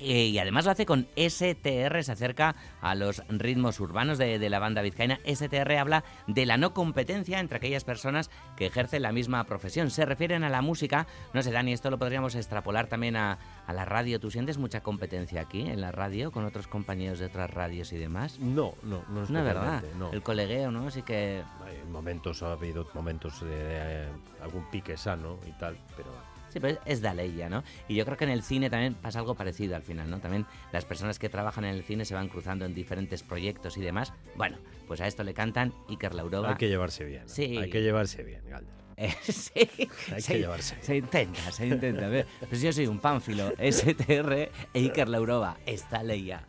[0.05, 4.49] Eh, y además lo hace con STR, se acerca a los ritmos urbanos de, de
[4.49, 5.19] la banda vizcaína.
[5.25, 9.89] STR habla de la no competencia entre aquellas personas que ejercen la misma profesión.
[9.89, 11.07] Se refieren a la música.
[11.33, 14.19] No sé, Dani, esto lo podríamos extrapolar también a, a la radio.
[14.19, 17.97] ¿Tú sientes mucha competencia aquí en la radio con otros compañeros de otras radios y
[17.97, 18.39] demás?
[18.39, 19.83] No, no, no es No, ¿verdad?
[19.97, 20.11] no.
[20.11, 20.91] El colegueo, ¿no?
[20.91, 21.43] Sí que...
[21.65, 24.07] Hay momentos, ha habido momentos de eh,
[24.41, 26.09] algún pique sano y tal, pero
[26.53, 27.63] Sí, pero es de ley ya, ¿no?
[27.87, 30.19] Y yo creo que en el cine también pasa algo parecido al final, ¿no?
[30.19, 33.81] También las personas que trabajan en el cine se van cruzando en diferentes proyectos y
[33.81, 34.13] demás.
[34.35, 36.51] Bueno, pues a esto le cantan Iker Laurova.
[36.51, 37.23] hay que llevarse bien.
[37.23, 37.29] ¿no?
[37.29, 37.57] Sí.
[37.57, 38.71] Hay que llevarse bien, Galder.
[38.97, 39.67] Eh, sí,
[40.13, 40.77] Hay se, que llevarse.
[40.81, 42.07] Se intenta, se intenta.
[42.47, 46.45] Pues yo soy un pánfilo, STR e Iker Laurova, está leia.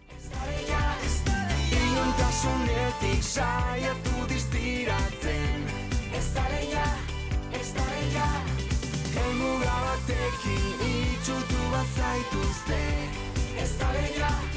[11.25, 12.83] txutu bat zaituzte,
[13.64, 14.54] ez da behar.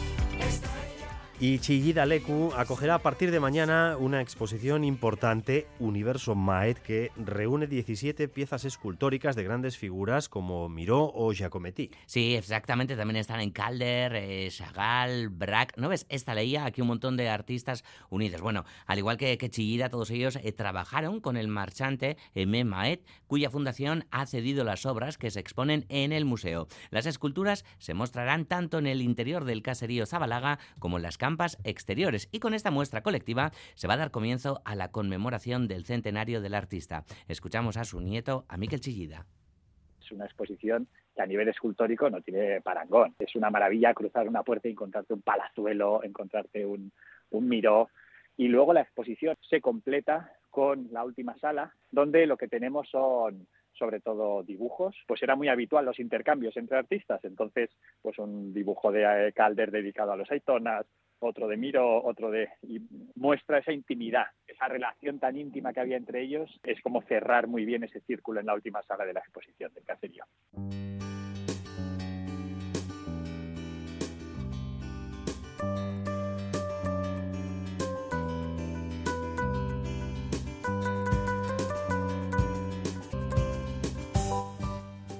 [1.40, 7.68] Y Chillida Leku acogerá a partir de mañana una exposición importante, Universo Maet, que reúne
[7.68, 11.92] 17 piezas escultóricas de grandes figuras como Miró o Giacometti.
[12.08, 12.96] Sí, exactamente.
[12.96, 15.80] También están en Calder, eh, Chagall, Braque.
[15.80, 16.08] ¿No ves?
[16.10, 18.42] Esta leía aquí un montón de artistas unidos.
[18.42, 23.06] Bueno, al igual que, que Chillida, todos ellos eh, trabajaron con el marchante Aimé Maet,
[23.28, 26.68] cuya fundación ha cedido las obras que se exponen en el museo.
[26.90, 31.58] Las esculturas se mostrarán tanto en el interior del caserío Zabalaga como en las campas
[31.66, 32.30] exteriores.
[32.32, 36.40] Y con esta muestra colectiva se va a dar comienzo a la conmemoración del centenario
[36.40, 37.04] del artista.
[37.28, 39.26] Escuchamos a su nieto, a Miquel Chillida.
[40.02, 43.14] Es una exposición que a nivel escultórico no tiene parangón.
[43.20, 46.94] Es una maravilla cruzar una puerta y encontrarte un palazuelo, encontrarte un,
[47.32, 47.90] un miró.
[48.38, 53.48] Y luego la exposición se completa con la última sala, donde lo que tenemos son
[53.78, 57.70] sobre todo dibujos, pues era muy habitual los intercambios entre artistas, entonces
[58.02, 60.86] pues un dibujo de Calder dedicado a los Aitonas,
[61.20, 62.50] otro de Miro, otro de...
[63.16, 67.66] muestra esa intimidad, esa relación tan íntima que había entre ellos, es como cerrar muy
[67.66, 70.24] bien ese círculo en la última sala de la exposición del caserío.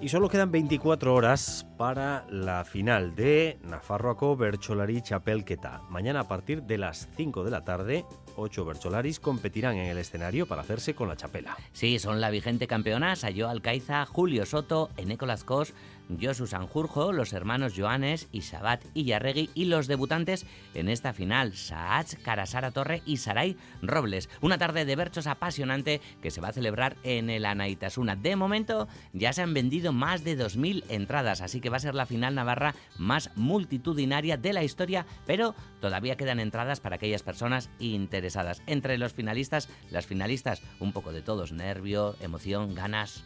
[0.08, 5.82] Y solo quedan 24 horas para la final de Nafarroaco Bercholari Chapelketa.
[5.90, 8.06] Mañana a partir de las 5 de la tarde,
[8.38, 11.58] 8 Bercholaris competirán en el escenario para hacerse con la chapela.
[11.74, 15.74] Sí, son la vigente campeona Sayo Alcaiza, Julio Soto, Eneco Lascos,
[16.20, 22.16] Josu Sanjurjo, los hermanos Joanes y Sabat Illarregui y los debutantes en esta final, Saach,
[22.24, 24.30] Carasara Torre y Saray Robles.
[24.42, 28.16] Una tarde de berchos apasionante que se va a celebrar en el Anaitasuna.
[28.16, 31.96] De momento ya se han vendido más de 2.000 entradas, así que va a ser
[31.96, 37.70] la final navarra más multitudinaria de la historia, pero todavía quedan entradas para aquellas personas
[37.80, 38.62] interesadas.
[38.66, 43.24] Entre los finalistas, las finalistas, un poco de todos, nervio, emoción, ganas.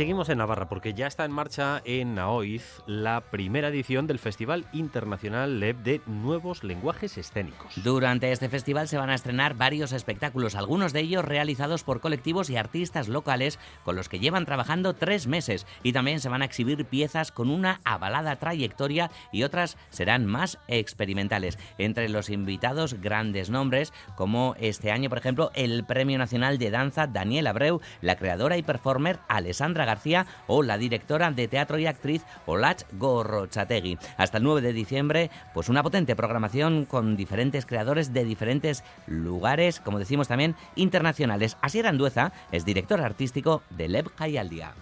[0.00, 4.64] Seguimos en Navarra porque ya está en marcha en Naoiz la primera edición del Festival
[4.72, 7.74] Internacional LEB de Nuevos Lenguajes Escénicos.
[7.84, 12.48] Durante este festival se van a estrenar varios espectáculos, algunos de ellos realizados por colectivos
[12.48, 15.66] y artistas locales con los que llevan trabajando tres meses.
[15.82, 20.56] Y también se van a exhibir piezas con una avalada trayectoria y otras serán más
[20.66, 21.58] experimentales.
[21.76, 27.06] Entre los invitados, grandes nombres, como este año, por ejemplo, el Premio Nacional de Danza
[27.06, 32.22] Daniel Abreu, la creadora y performer Alessandra García o la directora de teatro y actriz
[32.46, 33.98] Olach Gorrochategui.
[34.16, 39.80] Hasta el 9 de diciembre, pues una potente programación con diferentes creadores de diferentes lugares,
[39.80, 41.56] como decimos también, internacionales.
[41.60, 44.74] Asier Andueza es director artístico de Lev Hayaldia.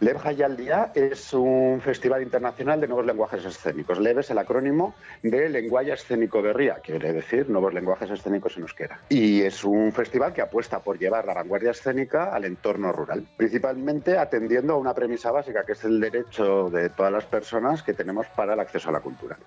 [0.00, 4.00] LEB Hayaldia es un festival internacional de nuevos lenguajes escénicos.
[4.00, 8.98] LEB es el acrónimo de Lenguaje Escénico Berría, quiere decir nuevos lenguajes escénicos en euskera.
[9.08, 14.18] Y es un festival que apuesta por llevar la vanguardia escénica al entorno rural, principalmente
[14.18, 18.26] atendiendo a una premisa básica, que es el derecho de todas las personas que tenemos
[18.34, 19.38] para el acceso a la cultura.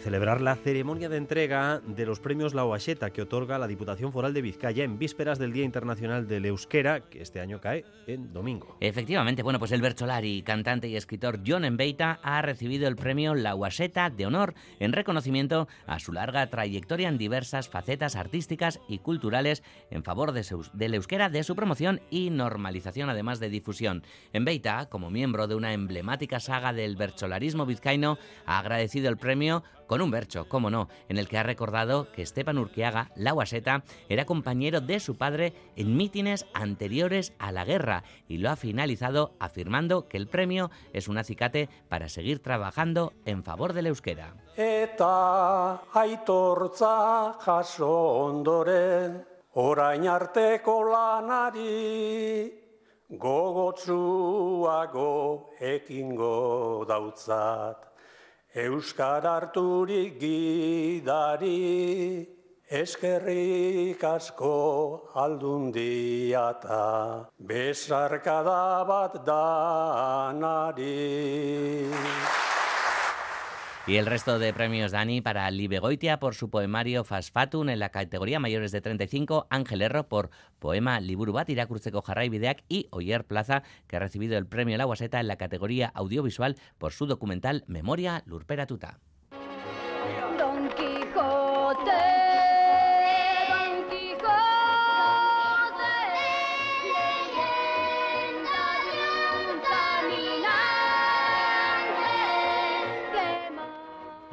[0.00, 4.32] Celebrar la ceremonia de entrega de los premios La Oacheta que otorga la Diputación Foral
[4.32, 8.76] de Vizcaya en vísperas del Día Internacional del Euskera, que este año cae en domingo.
[8.80, 13.52] Efectivamente, bueno, pues el Bercholari, cantante y escritor John Embeita ha recibido el premio La
[13.52, 19.62] Guaseta de Honor en reconocimiento a su larga trayectoria en diversas facetas artísticas y culturales
[19.90, 24.02] en favor de su- del euskera, de su promoción y normalización, además de difusión.
[24.32, 30.00] Embeita, como miembro de una emblemática saga del bercholarismo vizcaíno, ha agradecido el premio con
[30.02, 34.24] un bercho, cómo no, en el que ha recordado que Esteban Urquiaga, la Guaseta, era
[34.24, 40.06] compañero de su padre en mítines anteriores a la guerra y lo ha finalizado afirmando
[40.06, 44.36] que el premio es un acicate para seguir trabajando en favor del euskera.
[44.56, 47.90] Eta aitortza jaso
[48.28, 52.54] ondoren, orain arteko lanari,
[53.08, 55.00] gogotsuago
[55.58, 57.89] ekingo dautzat.
[58.52, 61.56] Euskar harturik gidari,
[62.68, 70.98] eskerrik asko aldundia eta besarkada bat danari.
[73.90, 77.88] Y el resto de premios Dani para Libe Goitia por su poemario Fasfatun en la
[77.88, 80.30] categoría mayores de 35, Ángel Erro por
[80.60, 85.18] poema Liburu bat irakurtzeko jarraibideak y Oyer Plaza que ha recibido el premio La Guaseta
[85.18, 89.00] en la categoría audiovisual por su documental Memoria Lurperatuta.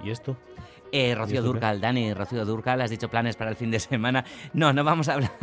[0.08, 0.38] ¿Y esto?
[0.94, 1.42] Eh, Rocío?
[1.42, 4.24] Durcal, Dani, Rocío Durcal, has dicho planes para el fin de semana.
[4.54, 5.34] No, no vamos a hablar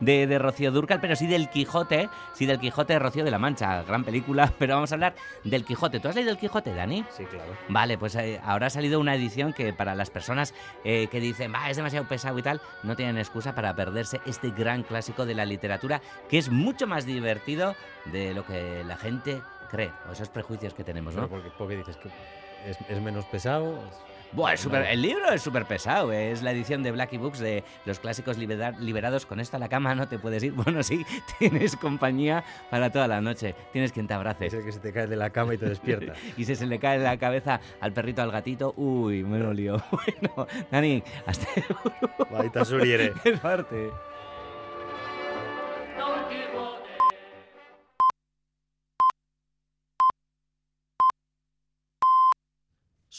[0.00, 3.38] de, de Rocío Durcal, pero sí del Quijote, sí del Quijote de Rocío de la
[3.38, 5.98] Mancha, gran película, pero vamos a hablar del Quijote.
[5.98, 7.06] ¿Tú has leído el Quijote, Dani?
[7.08, 7.56] Sí, claro.
[7.70, 10.52] Vale, pues eh, ahora ha salido una edición que para las personas
[10.84, 14.50] eh, que dicen, va, es demasiado pesado y tal, no tienen excusa para perderse este
[14.50, 17.74] gran clásico de la literatura, que es mucho más divertido
[18.04, 19.40] de lo que la gente
[19.70, 21.28] cree, o esos prejuicios que tenemos, ¿no?
[21.28, 22.10] Pero porque, porque dices que
[22.66, 23.76] es, es menos pesado.
[23.78, 24.92] es- Buah, es Vale.
[24.92, 28.36] el libro es súper pesado, eh, es la edición de Blackie Books de los clásicos
[28.36, 29.24] libera- liberados.
[29.24, 30.52] Con esto a la cama no te puedes ir.
[30.52, 31.06] Bueno, sí,
[31.38, 33.54] tienes compañía para toda la noche.
[33.72, 34.46] Tienes quien te abrace.
[34.46, 36.12] Es el que se te cae de la cama y te despierta.
[36.36, 39.80] y si se le cae la cabeza al perrito, al gatito, uy, me lo lío.
[39.90, 41.46] Bueno, Dani, hasta
[42.30, 43.12] Baita zuri ere.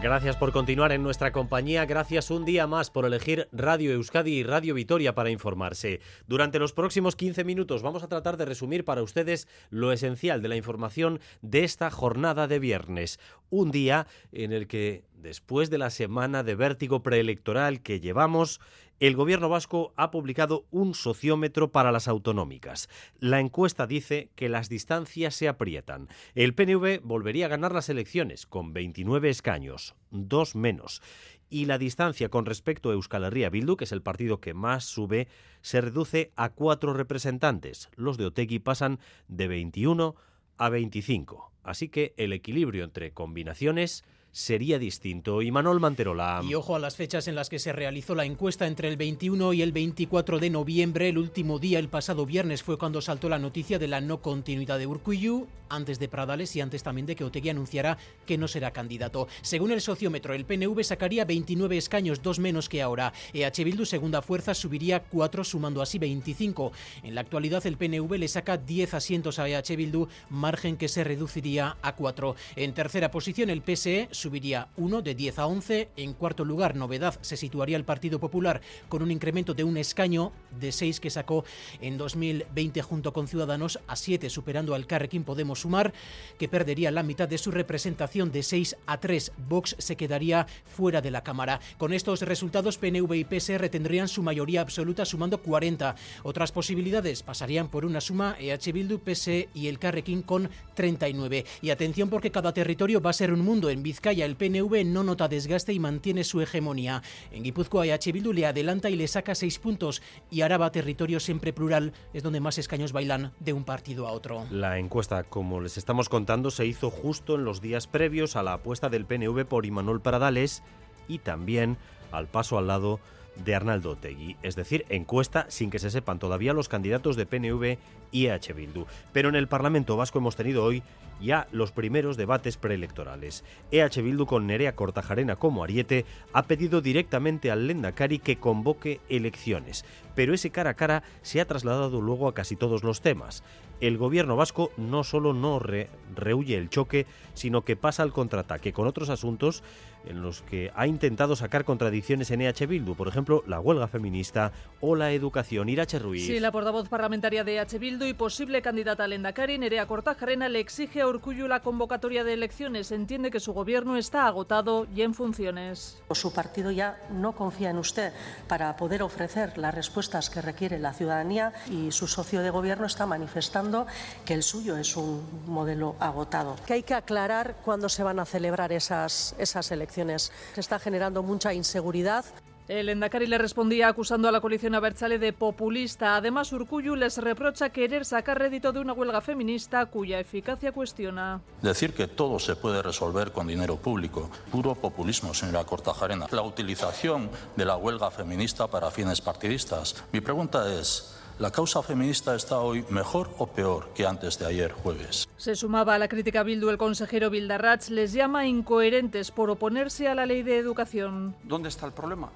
[0.00, 4.42] Gracias por continuar en nuestra compañía, gracias un día más por elegir Radio Euskadi y
[4.44, 6.00] Radio Vitoria para informarse.
[6.28, 10.48] Durante los próximos 15 minutos vamos a tratar de resumir para ustedes lo esencial de
[10.48, 13.18] la información de esta jornada de viernes,
[13.50, 18.60] un día en el que, después de la semana de vértigo preelectoral que llevamos,
[19.00, 22.88] el gobierno vasco ha publicado un sociómetro para las autonómicas.
[23.20, 26.08] La encuesta dice que las distancias se aprietan.
[26.34, 31.02] El PNV volvería a ganar las elecciones con 29 escaños, dos menos.
[31.50, 34.84] Y la distancia con respecto a Euskal Herria Bildu, que es el partido que más
[34.84, 35.28] sube,
[35.62, 37.88] se reduce a cuatro representantes.
[37.94, 40.14] Los de Otegui pasan de 21
[40.58, 41.52] a 25.
[41.62, 44.04] Así que el equilibrio entre combinaciones
[44.38, 45.42] sería distinto.
[45.42, 46.40] Y Manuel Manterola.
[46.48, 49.52] Y ojo a las fechas en las que se realizó la encuesta entre el 21
[49.52, 51.08] y el 24 de noviembre.
[51.08, 54.78] El último día, el pasado viernes, fue cuando saltó la noticia de la no continuidad
[54.78, 58.70] de Urcuyu, antes de Pradales y antes también de que Otegui anunciara que no será
[58.70, 59.26] candidato.
[59.42, 63.12] Según el sociómetro, el PNV sacaría 29 escaños, dos menos que ahora.
[63.32, 66.72] EH Bildu, segunda fuerza, subiría 4, sumando así 25.
[67.02, 71.02] En la actualidad, el PNV le saca 10 asientos a EH Bildu, margen que se
[71.02, 72.36] reduciría a 4.
[72.54, 74.27] En tercera posición, el PSE subiría
[74.76, 75.88] 1 de 10 a 11.
[75.96, 80.32] En cuarto lugar, novedad, se situaría el Partido Popular con un incremento de un escaño
[80.58, 81.44] de 6 que sacó
[81.80, 85.92] en 2020 junto con Ciudadanos a 7, superando al Carrequín Podemos Sumar,
[86.38, 89.32] que perdería la mitad de su representación de 6 a 3.
[89.48, 91.60] Vox se quedaría fuera de la Cámara.
[91.78, 95.94] Con estos resultados, PNV y PSR tendrían su mayoría absoluta sumando 40.
[96.22, 101.44] Otras posibilidades pasarían por una suma EH Bildu, PSE y el Carrequín con 39.
[101.62, 103.70] Y atención porque cada territorio va a ser un mundo.
[103.70, 107.02] En Vizcaya el PNV no nota desgaste y mantiene su hegemonía.
[107.30, 110.02] En Guipúzcoa EH Bildu le adelanta y le saca 6 puntos.
[110.30, 114.46] Y Araba, territorio siempre plural, es donde más escaños bailan de un partido a otro.
[114.50, 118.54] La encuesta, como les estamos contando, se hizo justo en los días previos a la
[118.54, 120.62] apuesta del PNV por Imanol Pradales
[121.08, 121.76] y también
[122.12, 123.00] al paso al lado
[123.44, 124.36] de Arnaldo Otegui.
[124.42, 127.78] Es decir, encuesta sin que se sepan todavía los candidatos de PNV
[128.10, 128.86] y EH Bildu.
[129.12, 130.82] Pero en el Parlamento Vasco hemos tenido hoy
[131.20, 133.44] ya los primeros debates preelectorales.
[133.70, 139.84] EH Bildu con Nerea Cortajarena como ariete ha pedido directamente al Lendakari que convoque elecciones.
[140.14, 143.42] Pero ese cara a cara se ha trasladado luego a casi todos los temas.
[143.80, 148.72] El gobierno vasco no solo no re- rehuye el choque, sino que pasa al contraataque
[148.72, 149.62] con otros asuntos
[150.04, 154.52] en los que ha intentado sacar contradicciones en EH Bildu, por ejemplo, la huelga feminista
[154.80, 155.68] o la educación.
[155.68, 156.26] Irache Ruiz.
[156.26, 157.78] Sí, la portavoz parlamentaria de H.
[157.78, 162.34] Bildu y posible candidata al Endacari, Nerea Cortajarena, le exige a Urcullu la convocatoria de
[162.34, 162.92] elecciones.
[162.92, 165.98] Entiende que su gobierno está agotado y en funciones.
[166.12, 168.12] Su partido ya no confía en usted
[168.46, 173.06] para poder ofrecer las respuestas que requiere la ciudadanía y su socio de gobierno está
[173.06, 173.86] manifestando
[174.24, 176.56] que el suyo es un modelo agotado.
[176.66, 180.32] Que hay que aclarar cuándo se van a celebrar esas, esas elecciones.
[180.54, 182.24] Se está generando mucha inseguridad.
[182.68, 186.16] El Endacari le respondía acusando a la coalición Abertzale de populista.
[186.16, 191.40] Además, Urcuyu les reprocha querer sacar rédito de una huelga feminista cuya eficacia cuestiona.
[191.62, 196.26] Decir que todo se puede resolver con dinero público, puro populismo, señora Cortajarena.
[196.30, 200.04] La utilización de la huelga feminista para fines partidistas.
[200.12, 204.72] Mi pregunta es, ¿La causa feminista está hoy mejor o peor que antes de ayer
[204.72, 205.28] jueves?
[205.36, 210.08] Se sumaba a la crítica a Bildu el consejero Bildarratz, les llama incoherentes por oponerse
[210.08, 211.36] a la ley de educación.
[211.44, 212.32] ¿Dónde está el problema?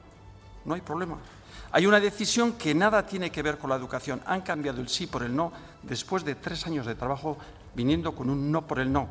[0.65, 1.19] No hay problema.
[1.73, 4.21] Hay una decisión que nada tiene que ver con la educación.
[4.27, 5.53] Han cambiado el sí por el no
[5.83, 7.39] después de tres años de trabajo
[7.75, 9.09] viniendo con un no por el no.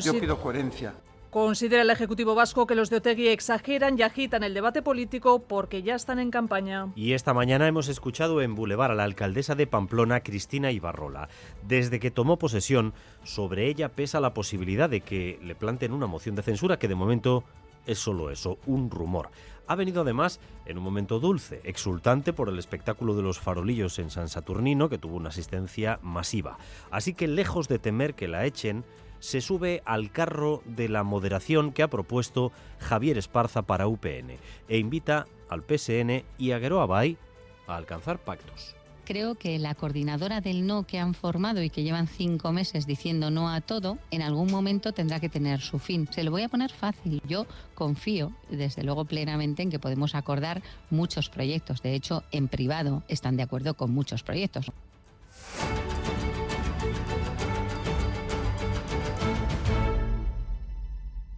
[0.00, 0.94] Yo pido coherencia.
[1.30, 5.82] Considera el Ejecutivo Vasco que los de Otegui exageran y agitan el debate político porque
[5.82, 6.88] ya están en campaña.
[6.94, 11.28] Y esta mañana hemos escuchado en Boulevard a la alcaldesa de Pamplona, Cristina Ibarrola.
[11.62, 16.36] Desde que tomó posesión, sobre ella pesa la posibilidad de que le planten una moción
[16.36, 17.44] de censura que de momento
[17.86, 19.28] es solo eso, un rumor.
[19.66, 24.10] Ha venido además en un momento dulce, exultante por el espectáculo de los farolillos en
[24.10, 26.58] San Saturnino, que tuvo una asistencia masiva.
[26.90, 28.84] Así que lejos de temer que la echen,
[29.18, 34.38] se sube al carro de la moderación que ha propuesto Javier Esparza para UPN
[34.68, 37.16] e invita al PSN y a Geroa Bay
[37.66, 38.76] a alcanzar pactos.
[39.06, 43.30] Creo que la coordinadora del no que han formado y que llevan cinco meses diciendo
[43.30, 46.08] no a todo, en algún momento tendrá que tener su fin.
[46.10, 47.22] Se lo voy a poner fácil.
[47.24, 47.46] Yo
[47.76, 51.82] confío, desde luego, plenamente en que podemos acordar muchos proyectos.
[51.82, 54.72] De hecho, en privado están de acuerdo con muchos proyectos.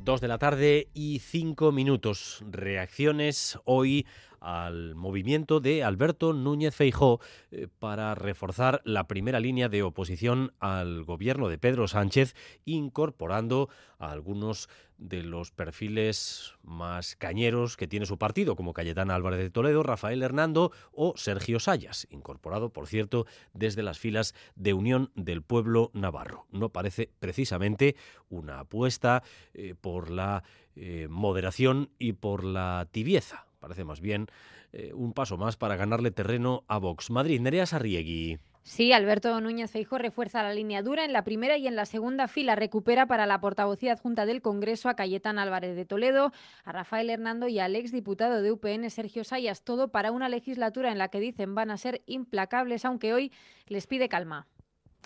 [0.08, 2.42] Dos de la tarde y cinco minutos.
[2.50, 4.06] Reacciones hoy
[4.40, 7.20] al movimiento de Alberto Núñez Feijó
[7.50, 12.34] eh, para reforzar la primera línea de oposición al gobierno de Pedro Sánchez,
[12.64, 13.68] incorporando
[13.98, 14.68] a algunos
[14.98, 20.22] de los perfiles más cañeros que tiene su partido, como Cayetana Álvarez de Toledo, Rafael
[20.22, 26.46] Hernando o Sergio Sayas, incorporado, por cierto, desde las filas de Unión del Pueblo Navarro.
[26.50, 27.96] No parece precisamente
[28.28, 29.22] una apuesta
[29.54, 30.42] eh, por la
[30.74, 33.47] eh, moderación y por la tibieza.
[33.58, 34.26] Parece más bien
[34.72, 37.10] eh, un paso más para ganarle terreno a Vox.
[37.10, 38.38] Madrid, Nerea Sarriegui.
[38.68, 42.28] Sí, Alberto Núñez Feijóo refuerza la línea dura en la primera y en la segunda
[42.28, 42.54] fila.
[42.54, 46.32] Recupera para la portavocía adjunta del Congreso a Cayetán Álvarez de Toledo,
[46.64, 49.64] a Rafael Hernando y al exdiputado de UPN Sergio Sayas.
[49.64, 53.32] Todo para una legislatura en la que dicen van a ser implacables, aunque hoy
[53.68, 54.46] les pide calma.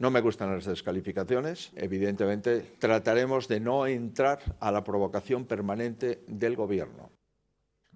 [0.01, 1.71] No me gustan las descalificaciones.
[1.77, 7.11] Evidentemente, trataremos de no entrar a la provocación permanente del Gobierno.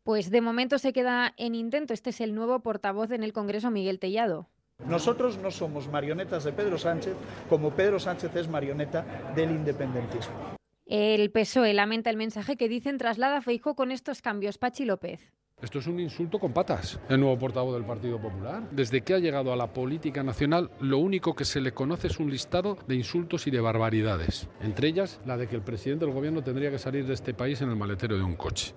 [0.06, 1.92] Pues de momento se queda en intento.
[1.92, 4.48] Este es el nuevo portavoz en el Congreso, Miguel Tellado.
[4.86, 7.14] Nosotros no somos marionetas de Pedro Sánchez,
[7.48, 9.04] como Pedro Sánchez es marioneta
[9.34, 10.54] del independentismo.
[10.86, 14.58] El PSOE lamenta el mensaje que dicen traslada Feijóo con estos cambios.
[14.58, 15.32] Pachi López.
[15.60, 17.00] Esto es un insulto con patas.
[17.08, 18.62] El nuevo portavoz del Partido Popular.
[18.70, 22.20] Desde que ha llegado a la política nacional, lo único que se le conoce es
[22.20, 24.48] un listado de insultos y de barbaridades.
[24.60, 27.60] Entre ellas, la de que el presidente del gobierno tendría que salir de este país
[27.60, 28.72] en el maletero de un coche.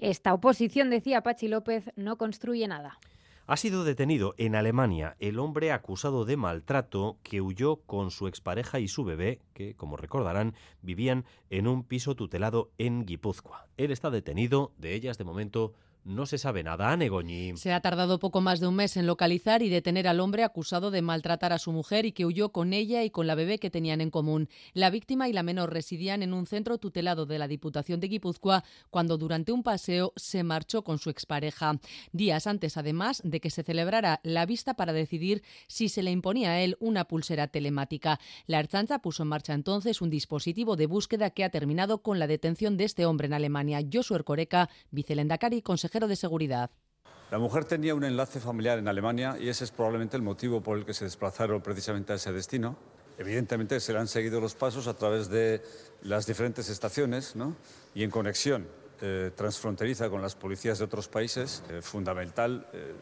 [0.00, 2.98] Esta oposición, decía Pachi López, no construye nada.
[3.46, 8.80] Ha sido detenido en Alemania el hombre acusado de maltrato que huyó con su expareja
[8.80, 13.66] y su bebé, que, como recordarán, vivían en un piso tutelado en Guipúzcoa.
[13.76, 15.74] Él está detenido, de ellas de momento
[16.04, 16.90] no se sabe nada.
[16.90, 17.56] Ane Goñi.
[17.56, 20.90] Se ha tardado poco más de un mes en localizar y detener al hombre acusado
[20.90, 23.70] de maltratar a su mujer y que huyó con ella y con la bebé que
[23.70, 24.48] tenían en común.
[24.72, 28.64] La víctima y la menor residían en un centro tutelado de la Diputación de Guipúzcoa
[28.90, 31.78] cuando durante un paseo se marchó con su expareja.
[32.12, 36.50] Días antes, además, de que se celebrara la vista para decidir si se le imponía
[36.52, 38.20] a él una pulsera telemática.
[38.46, 42.26] La Ertzaintza puso en marcha entonces un dispositivo de búsqueda que ha terminado con la
[42.26, 43.80] detención de este hombre en Alemania.
[43.92, 45.62] Josu Erkoreka, vicelendacari,
[47.30, 50.78] La mujer tenía un enlace familiar en Alemania y ese es probablemente el motivo por
[50.78, 52.76] el que se desplazaron precisamente a ese destino.
[53.18, 55.62] Evidentemente se le han seguido los pasos a través de
[56.02, 57.54] las diferentes estaciones ¿no?
[57.94, 58.66] y en conexión
[59.00, 62.94] eh, transfronteriza con las policías de otros países, eh, fundamental eh,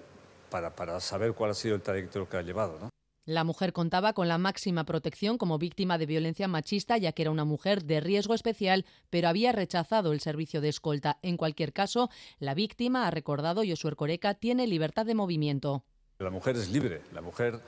[0.50, 2.78] para, para, saber cuál ha sido el trayecto que ha llevado.
[2.80, 2.90] ¿no?
[3.28, 7.30] La mujer contaba con la máxima protección como víctima de violencia machista, ya que era
[7.30, 11.18] una mujer de riesgo especial, pero había rechazado el servicio de escolta.
[11.20, 12.08] En cualquier caso,
[12.38, 15.84] la víctima, ha recordado Josué Coreca, tiene libertad de movimiento.
[16.20, 17.60] La mujer es libre, la mujer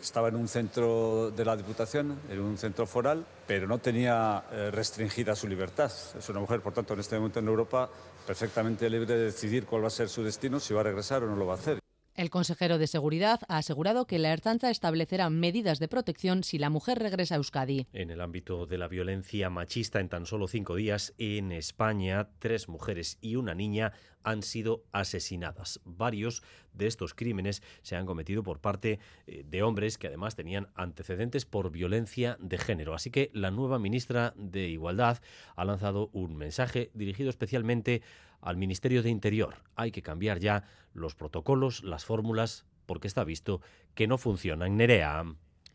[0.00, 4.70] estaba en un centro de la Diputación, en un centro foral, pero no tenía eh,
[4.70, 5.90] restringida su libertad.
[6.16, 7.90] Es una mujer, por tanto, en este momento en Europa
[8.24, 11.26] perfectamente libre de decidir cuál va a ser su destino, si va a regresar o
[11.26, 11.80] no lo va a hacer.
[12.18, 16.68] El consejero de Seguridad ha asegurado que la Ertzaintza establecerá medidas de protección si la
[16.68, 17.86] mujer regresa a Euskadi.
[17.92, 22.68] En el ámbito de la violencia machista, en tan solo cinco días, en España, tres
[22.68, 23.92] mujeres y una niña
[24.24, 25.80] han sido asesinadas.
[25.84, 26.42] Varios
[26.72, 31.44] de estos crímenes se han cometido por parte eh, de hombres que además tenían antecedentes
[31.44, 32.94] por violencia de género.
[32.94, 35.18] Así que la nueva ministra de Igualdad
[35.54, 38.02] ha lanzado un mensaje dirigido especialmente
[38.40, 39.56] al Ministerio de Interior.
[39.76, 43.60] Hay que cambiar ya los protocolos, las fórmulas, porque está visto
[43.94, 44.76] que no funcionan.
[44.76, 45.24] Nerea.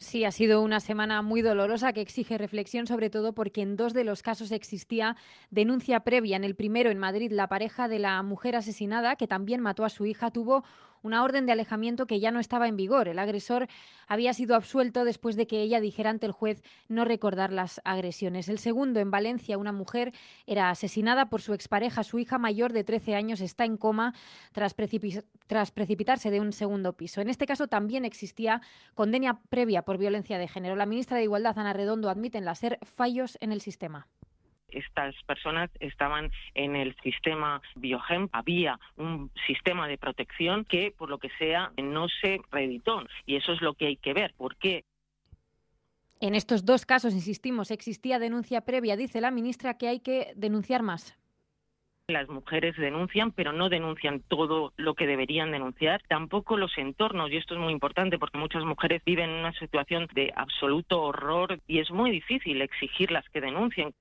[0.03, 3.93] Sí, ha sido una semana muy dolorosa que exige reflexión, sobre todo porque en dos
[3.93, 5.15] de los casos existía
[5.49, 6.35] denuncia previa.
[6.35, 9.89] En el primero, en Madrid, la pareja de la mujer asesinada, que también mató a
[9.89, 10.65] su hija, tuvo
[11.03, 13.07] una orden de alejamiento que ya no estaba en vigor.
[13.07, 13.67] El agresor
[14.07, 18.49] había sido absuelto después de que ella dijera ante el juez no recordar las agresiones.
[18.49, 20.13] El segundo, en Valencia, una mujer
[20.47, 22.03] era asesinada por su expareja.
[22.03, 24.13] Su hija mayor de 13 años está en coma
[24.53, 27.21] tras, precipitarse de un segundo piso.
[27.21, 28.61] En este caso también existía
[28.95, 30.75] condena previa por violencia de género.
[30.75, 34.07] La ministra de Igualdad, Ana Redondo, admite en SER fallos en el sistema
[34.73, 41.17] estas personas estaban en el sistema Biogem, había un sistema de protección que, por lo
[41.17, 43.03] que sea, no se reeditó.
[43.25, 44.33] Y eso es lo que hay que ver.
[44.35, 44.83] ¿Por qué?
[46.19, 48.95] En estos dos casos, insistimos, existía denuncia previa.
[48.95, 51.17] Dice la ministra que hay que denunciar más.
[52.07, 56.01] Las mujeres denuncian, pero no denuncian todo lo que deberían denunciar.
[56.09, 60.07] Tampoco los entornos, y esto es muy importante porque muchas mujeres viven en una situación
[60.13, 63.93] de absoluto horror y es muy difícil exigirlas que denuncien.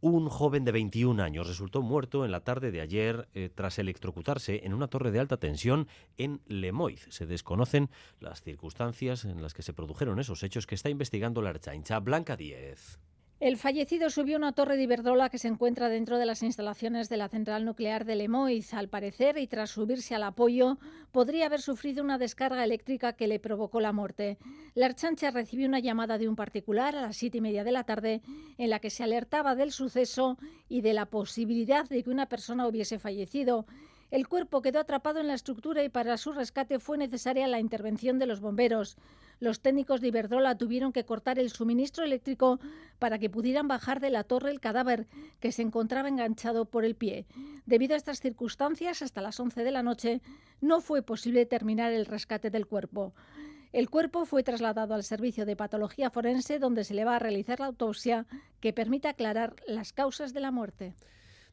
[0.00, 4.64] Un joven de 21 años resultó muerto en la tarde de ayer eh, tras electrocutarse
[4.64, 5.88] en una torre de alta tensión
[6.18, 7.06] en Lemoiz.
[7.10, 7.90] Se desconocen
[8.20, 12.36] las circunstancias en las que se produjeron esos hechos que está investigando la Archaincha Blanca
[12.36, 13.00] 10.
[13.42, 17.16] El fallecido subió una torre de Iberdrola que se encuentra dentro de las instalaciones de
[17.16, 18.72] la central nuclear de Lemoiz.
[18.72, 20.78] Al parecer, y tras subirse al apoyo,
[21.10, 24.38] podría haber sufrido una descarga eléctrica que le provocó la muerte.
[24.76, 27.82] La Archancha recibió una llamada de un particular a las siete y media de la
[27.82, 28.22] tarde
[28.58, 30.38] en la que se alertaba del suceso
[30.68, 33.66] y de la posibilidad de que una persona hubiese fallecido.
[34.12, 38.20] El cuerpo quedó atrapado en la estructura y para su rescate fue necesaria la intervención
[38.20, 38.98] de los bomberos.
[39.42, 42.60] Los técnicos de Iberdrola tuvieron que cortar el suministro eléctrico
[43.00, 45.08] para que pudieran bajar de la torre el cadáver
[45.40, 47.26] que se encontraba enganchado por el pie.
[47.66, 50.20] Debido a estas circunstancias, hasta las 11 de la noche
[50.60, 53.14] no fue posible terminar el rescate del cuerpo.
[53.72, 57.58] El cuerpo fue trasladado al servicio de patología forense donde se le va a realizar
[57.58, 58.26] la autopsia
[58.60, 60.94] que permite aclarar las causas de la muerte.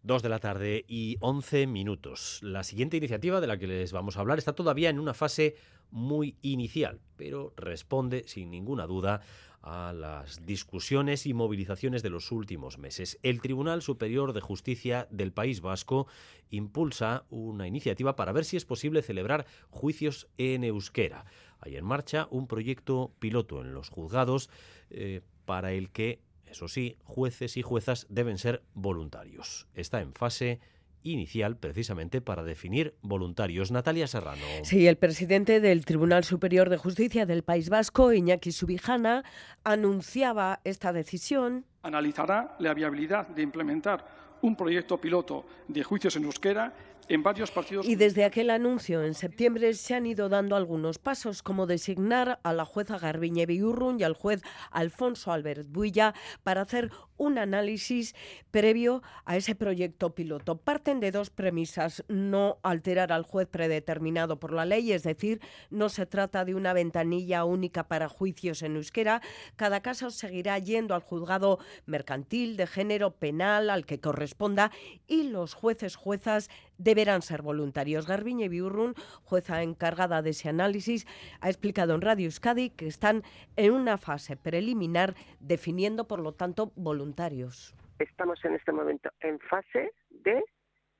[0.01, 2.39] Dos de la tarde y 11 minutos.
[2.41, 5.55] La siguiente iniciativa de la que les vamos a hablar está todavía en una fase
[5.91, 9.21] muy inicial, pero responde sin ninguna duda
[9.61, 13.19] a las discusiones y movilizaciones de los últimos meses.
[13.23, 16.07] El Tribunal Superior de Justicia del País Vasco
[16.49, 21.25] impulsa una iniciativa para ver si es posible celebrar juicios en euskera.
[21.59, 24.49] Hay en marcha un proyecto piloto en los juzgados
[24.89, 29.67] eh, para el que eso sí, jueces y juezas deben ser voluntarios.
[29.75, 30.59] Está en fase
[31.03, 33.71] inicial precisamente para definir voluntarios.
[33.71, 34.45] Natalia Serrano.
[34.63, 39.23] Sí, el presidente del Tribunal Superior de Justicia del País Vasco, Iñaki Subijana,
[39.63, 41.65] anunciaba esta decisión.
[41.83, 44.05] Analizará la viabilidad de implementar
[44.41, 46.73] un proyecto piloto de juicios en euskera
[47.09, 52.53] Y desde aquel anuncio en septiembre se han ido dando algunos pasos, como designar a
[52.53, 56.13] la jueza Garbiñe Biurrun y al juez Alfonso Albert Builla
[56.43, 58.15] para hacer un análisis
[58.51, 60.57] previo a ese proyecto piloto.
[60.57, 65.89] Parten de dos premisas, no alterar al juez predeterminado por la ley, es decir, no
[65.89, 69.21] se trata de una ventanilla única para juicios en euskera,
[69.55, 74.71] cada caso seguirá yendo al juzgado mercantil, de género, penal, al que corresponda,
[75.07, 76.49] y los jueces juezas
[76.79, 78.07] deberán ser voluntarios.
[78.07, 81.05] Garbiñe Biurrun, jueza encargada de ese análisis,
[81.41, 83.21] ha explicado en Radio Euskadi que están
[83.55, 89.91] en una fase preliminar definiendo, por lo tanto, voluntarios Estamos en este momento en fase
[90.09, 90.43] de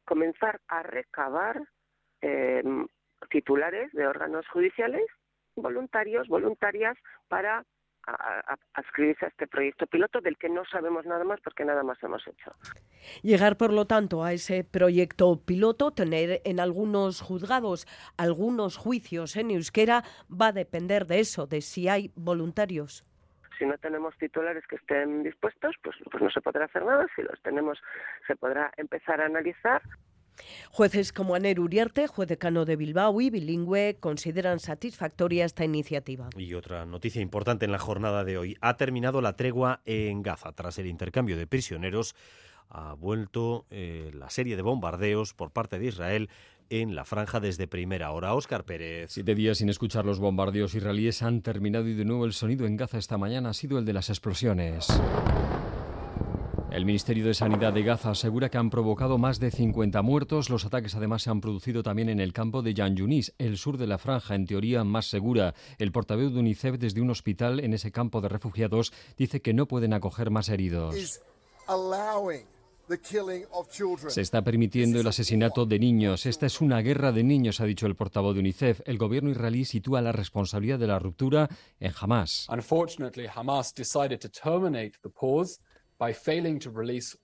[0.05, 1.61] comenzar a recabar
[2.21, 2.61] eh,
[3.29, 5.05] titulares de órganos judiciales,
[5.55, 6.97] voluntarios, voluntarias,
[7.29, 7.65] para
[8.09, 12.25] a, a, este proyecto piloto del que no sabemos nada más porque nada más hemos
[12.27, 12.51] hecho.
[13.21, 17.87] Llegar, por lo tanto, a ese proyecto piloto, tener en algunos juzgados
[18.17, 23.05] algunos juicios en euskera, va a depender de eso, de si hay voluntarios
[23.59, 27.05] si no tenemos titulares que estén dispuestos, pues, pues no se podrá hacer nada.
[27.15, 27.77] Si los tenemos,
[28.25, 29.81] se podrá empezar a analizar.
[30.71, 36.29] Jueces como Aner Uriarte, juez decano de Bilbao y bilingüe, consideran satisfactoria esta iniciativa.
[36.37, 38.57] Y otra noticia importante en la jornada de hoy.
[38.61, 40.51] Ha terminado la tregua en Gaza.
[40.51, 42.15] Tras el intercambio de prisioneros,
[42.69, 46.29] ha vuelto eh, la serie de bombardeos por parte de Israel
[46.69, 48.33] en la franja desde primera hora.
[48.33, 49.11] Óscar Pérez.
[49.11, 52.77] Siete días sin escuchar los bombardeos israelíes han terminado y de nuevo el sonido en
[52.77, 54.87] Gaza esta mañana ha sido el de las explosiones.
[56.71, 60.51] El Ministerio de Sanidad de Gaza asegura que han provocado más de 50 muertos.
[60.51, 63.77] Los ataques además se han producido también en el campo de Yan Yunis, el sur
[63.77, 65.55] de la franja, en teoría más segura.
[65.79, 69.67] El portavoz de UNICEF desde un hospital en ese campo de refugiados dice que no
[69.67, 70.95] pueden acoger más heridos.
[74.07, 76.25] Se está permitiendo el asesinato de niños.
[76.25, 78.81] Esta es una guerra de niños, ha dicho el portavoz de UNICEF.
[78.85, 82.45] El gobierno israelí sitúa la responsabilidad de la ruptura en Hamas.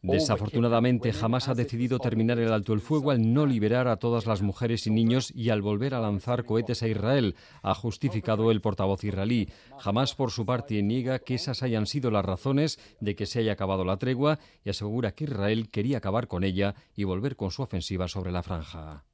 [0.01, 4.41] Desafortunadamente, jamás ha decidido terminar el alto el fuego al no liberar a todas las
[4.41, 9.05] mujeres y niños y al volver a lanzar cohetes a Israel, ha justificado el portavoz
[9.05, 9.47] israelí.
[9.79, 13.53] Jamás, por su parte, niega que esas hayan sido las razones de que se haya
[13.53, 17.61] acabado la tregua y asegura que Israel quería acabar con ella y volver con su
[17.61, 19.05] ofensiva sobre la franja.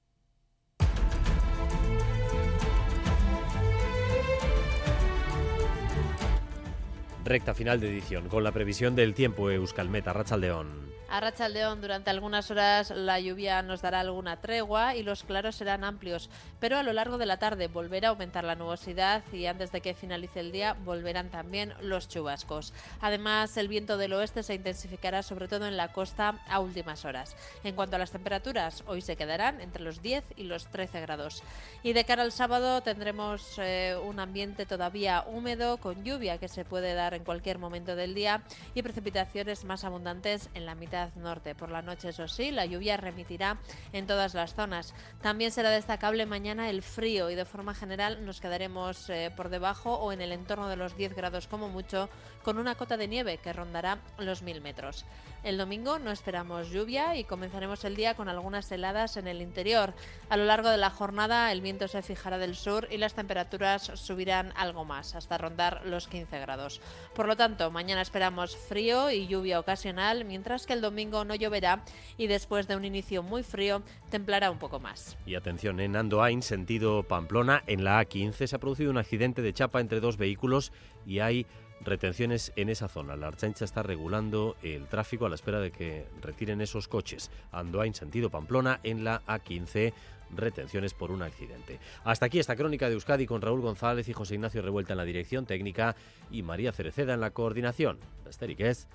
[7.23, 10.90] Recta final de edición, con la previsión del tiempo Euskalmeta, Rachaldeón.
[11.11, 15.83] A Rachaldeón, durante algunas horas la lluvia nos dará alguna tregua y los claros serán
[15.83, 16.29] amplios,
[16.61, 19.81] pero a lo largo de la tarde volverá a aumentar la nubosidad y antes de
[19.81, 22.71] que finalice el día volverán también los chubascos.
[23.01, 27.35] Además, el viento del oeste se intensificará sobre todo en la costa a últimas horas.
[27.65, 31.43] En cuanto a las temperaturas, hoy se quedarán entre los 10 y los 13 grados.
[31.83, 36.63] Y de cara al sábado tendremos eh, un ambiente todavía húmedo con lluvia que se
[36.63, 38.43] puede dar en cualquier momento del día
[38.75, 41.55] y precipitaciones más abundantes en la mitad norte.
[41.55, 43.57] Por la noche, eso sí, la lluvia remitirá
[43.93, 44.93] en todas las zonas.
[45.21, 49.95] También será destacable mañana el frío y de forma general nos quedaremos eh, por debajo
[49.95, 52.09] o en el entorno de los 10 grados como mucho,
[52.43, 55.05] con una cota de nieve que rondará los 1000 metros.
[55.43, 59.95] El domingo no esperamos lluvia y comenzaremos el día con algunas heladas en el interior.
[60.29, 63.91] A lo largo de la jornada el viento se fijará del sur y las temperaturas
[63.95, 66.79] subirán algo más, hasta rondar los 15 grados.
[67.15, 71.83] Por lo tanto, mañana esperamos frío y lluvia ocasional, mientras que el domingo no lloverá
[72.19, 73.81] y después de un inicio muy frío
[74.11, 75.17] templará un poco más.
[75.25, 79.53] Y atención, en Andoain, sentido Pamplona, en la A15 se ha producido un accidente de
[79.53, 80.71] chapa entre dos vehículos
[81.03, 81.47] y hay
[81.83, 83.15] retenciones en esa zona.
[83.15, 87.31] La Archancha está regulando el tráfico a la espera de que retiren esos coches.
[87.51, 89.93] Andoain, sentido Pamplona, en la A15
[90.35, 91.79] retenciones por un accidente.
[92.03, 95.03] Hasta aquí esta crónica de Euskadi con Raúl González y José Ignacio Revuelta en la
[95.05, 95.95] dirección técnica
[96.29, 97.97] y María Cereceda en la coordinación.
[98.25, 98.87] es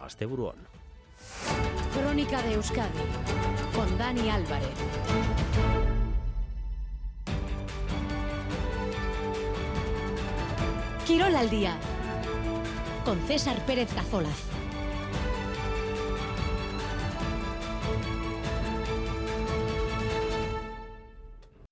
[0.00, 0.56] hasta buruón.
[1.92, 2.98] Crónica de Euskadi
[3.74, 4.68] con Dani Álvarez.
[11.04, 11.76] Quirol al día
[13.08, 14.57] con César Pérez Cazolaz.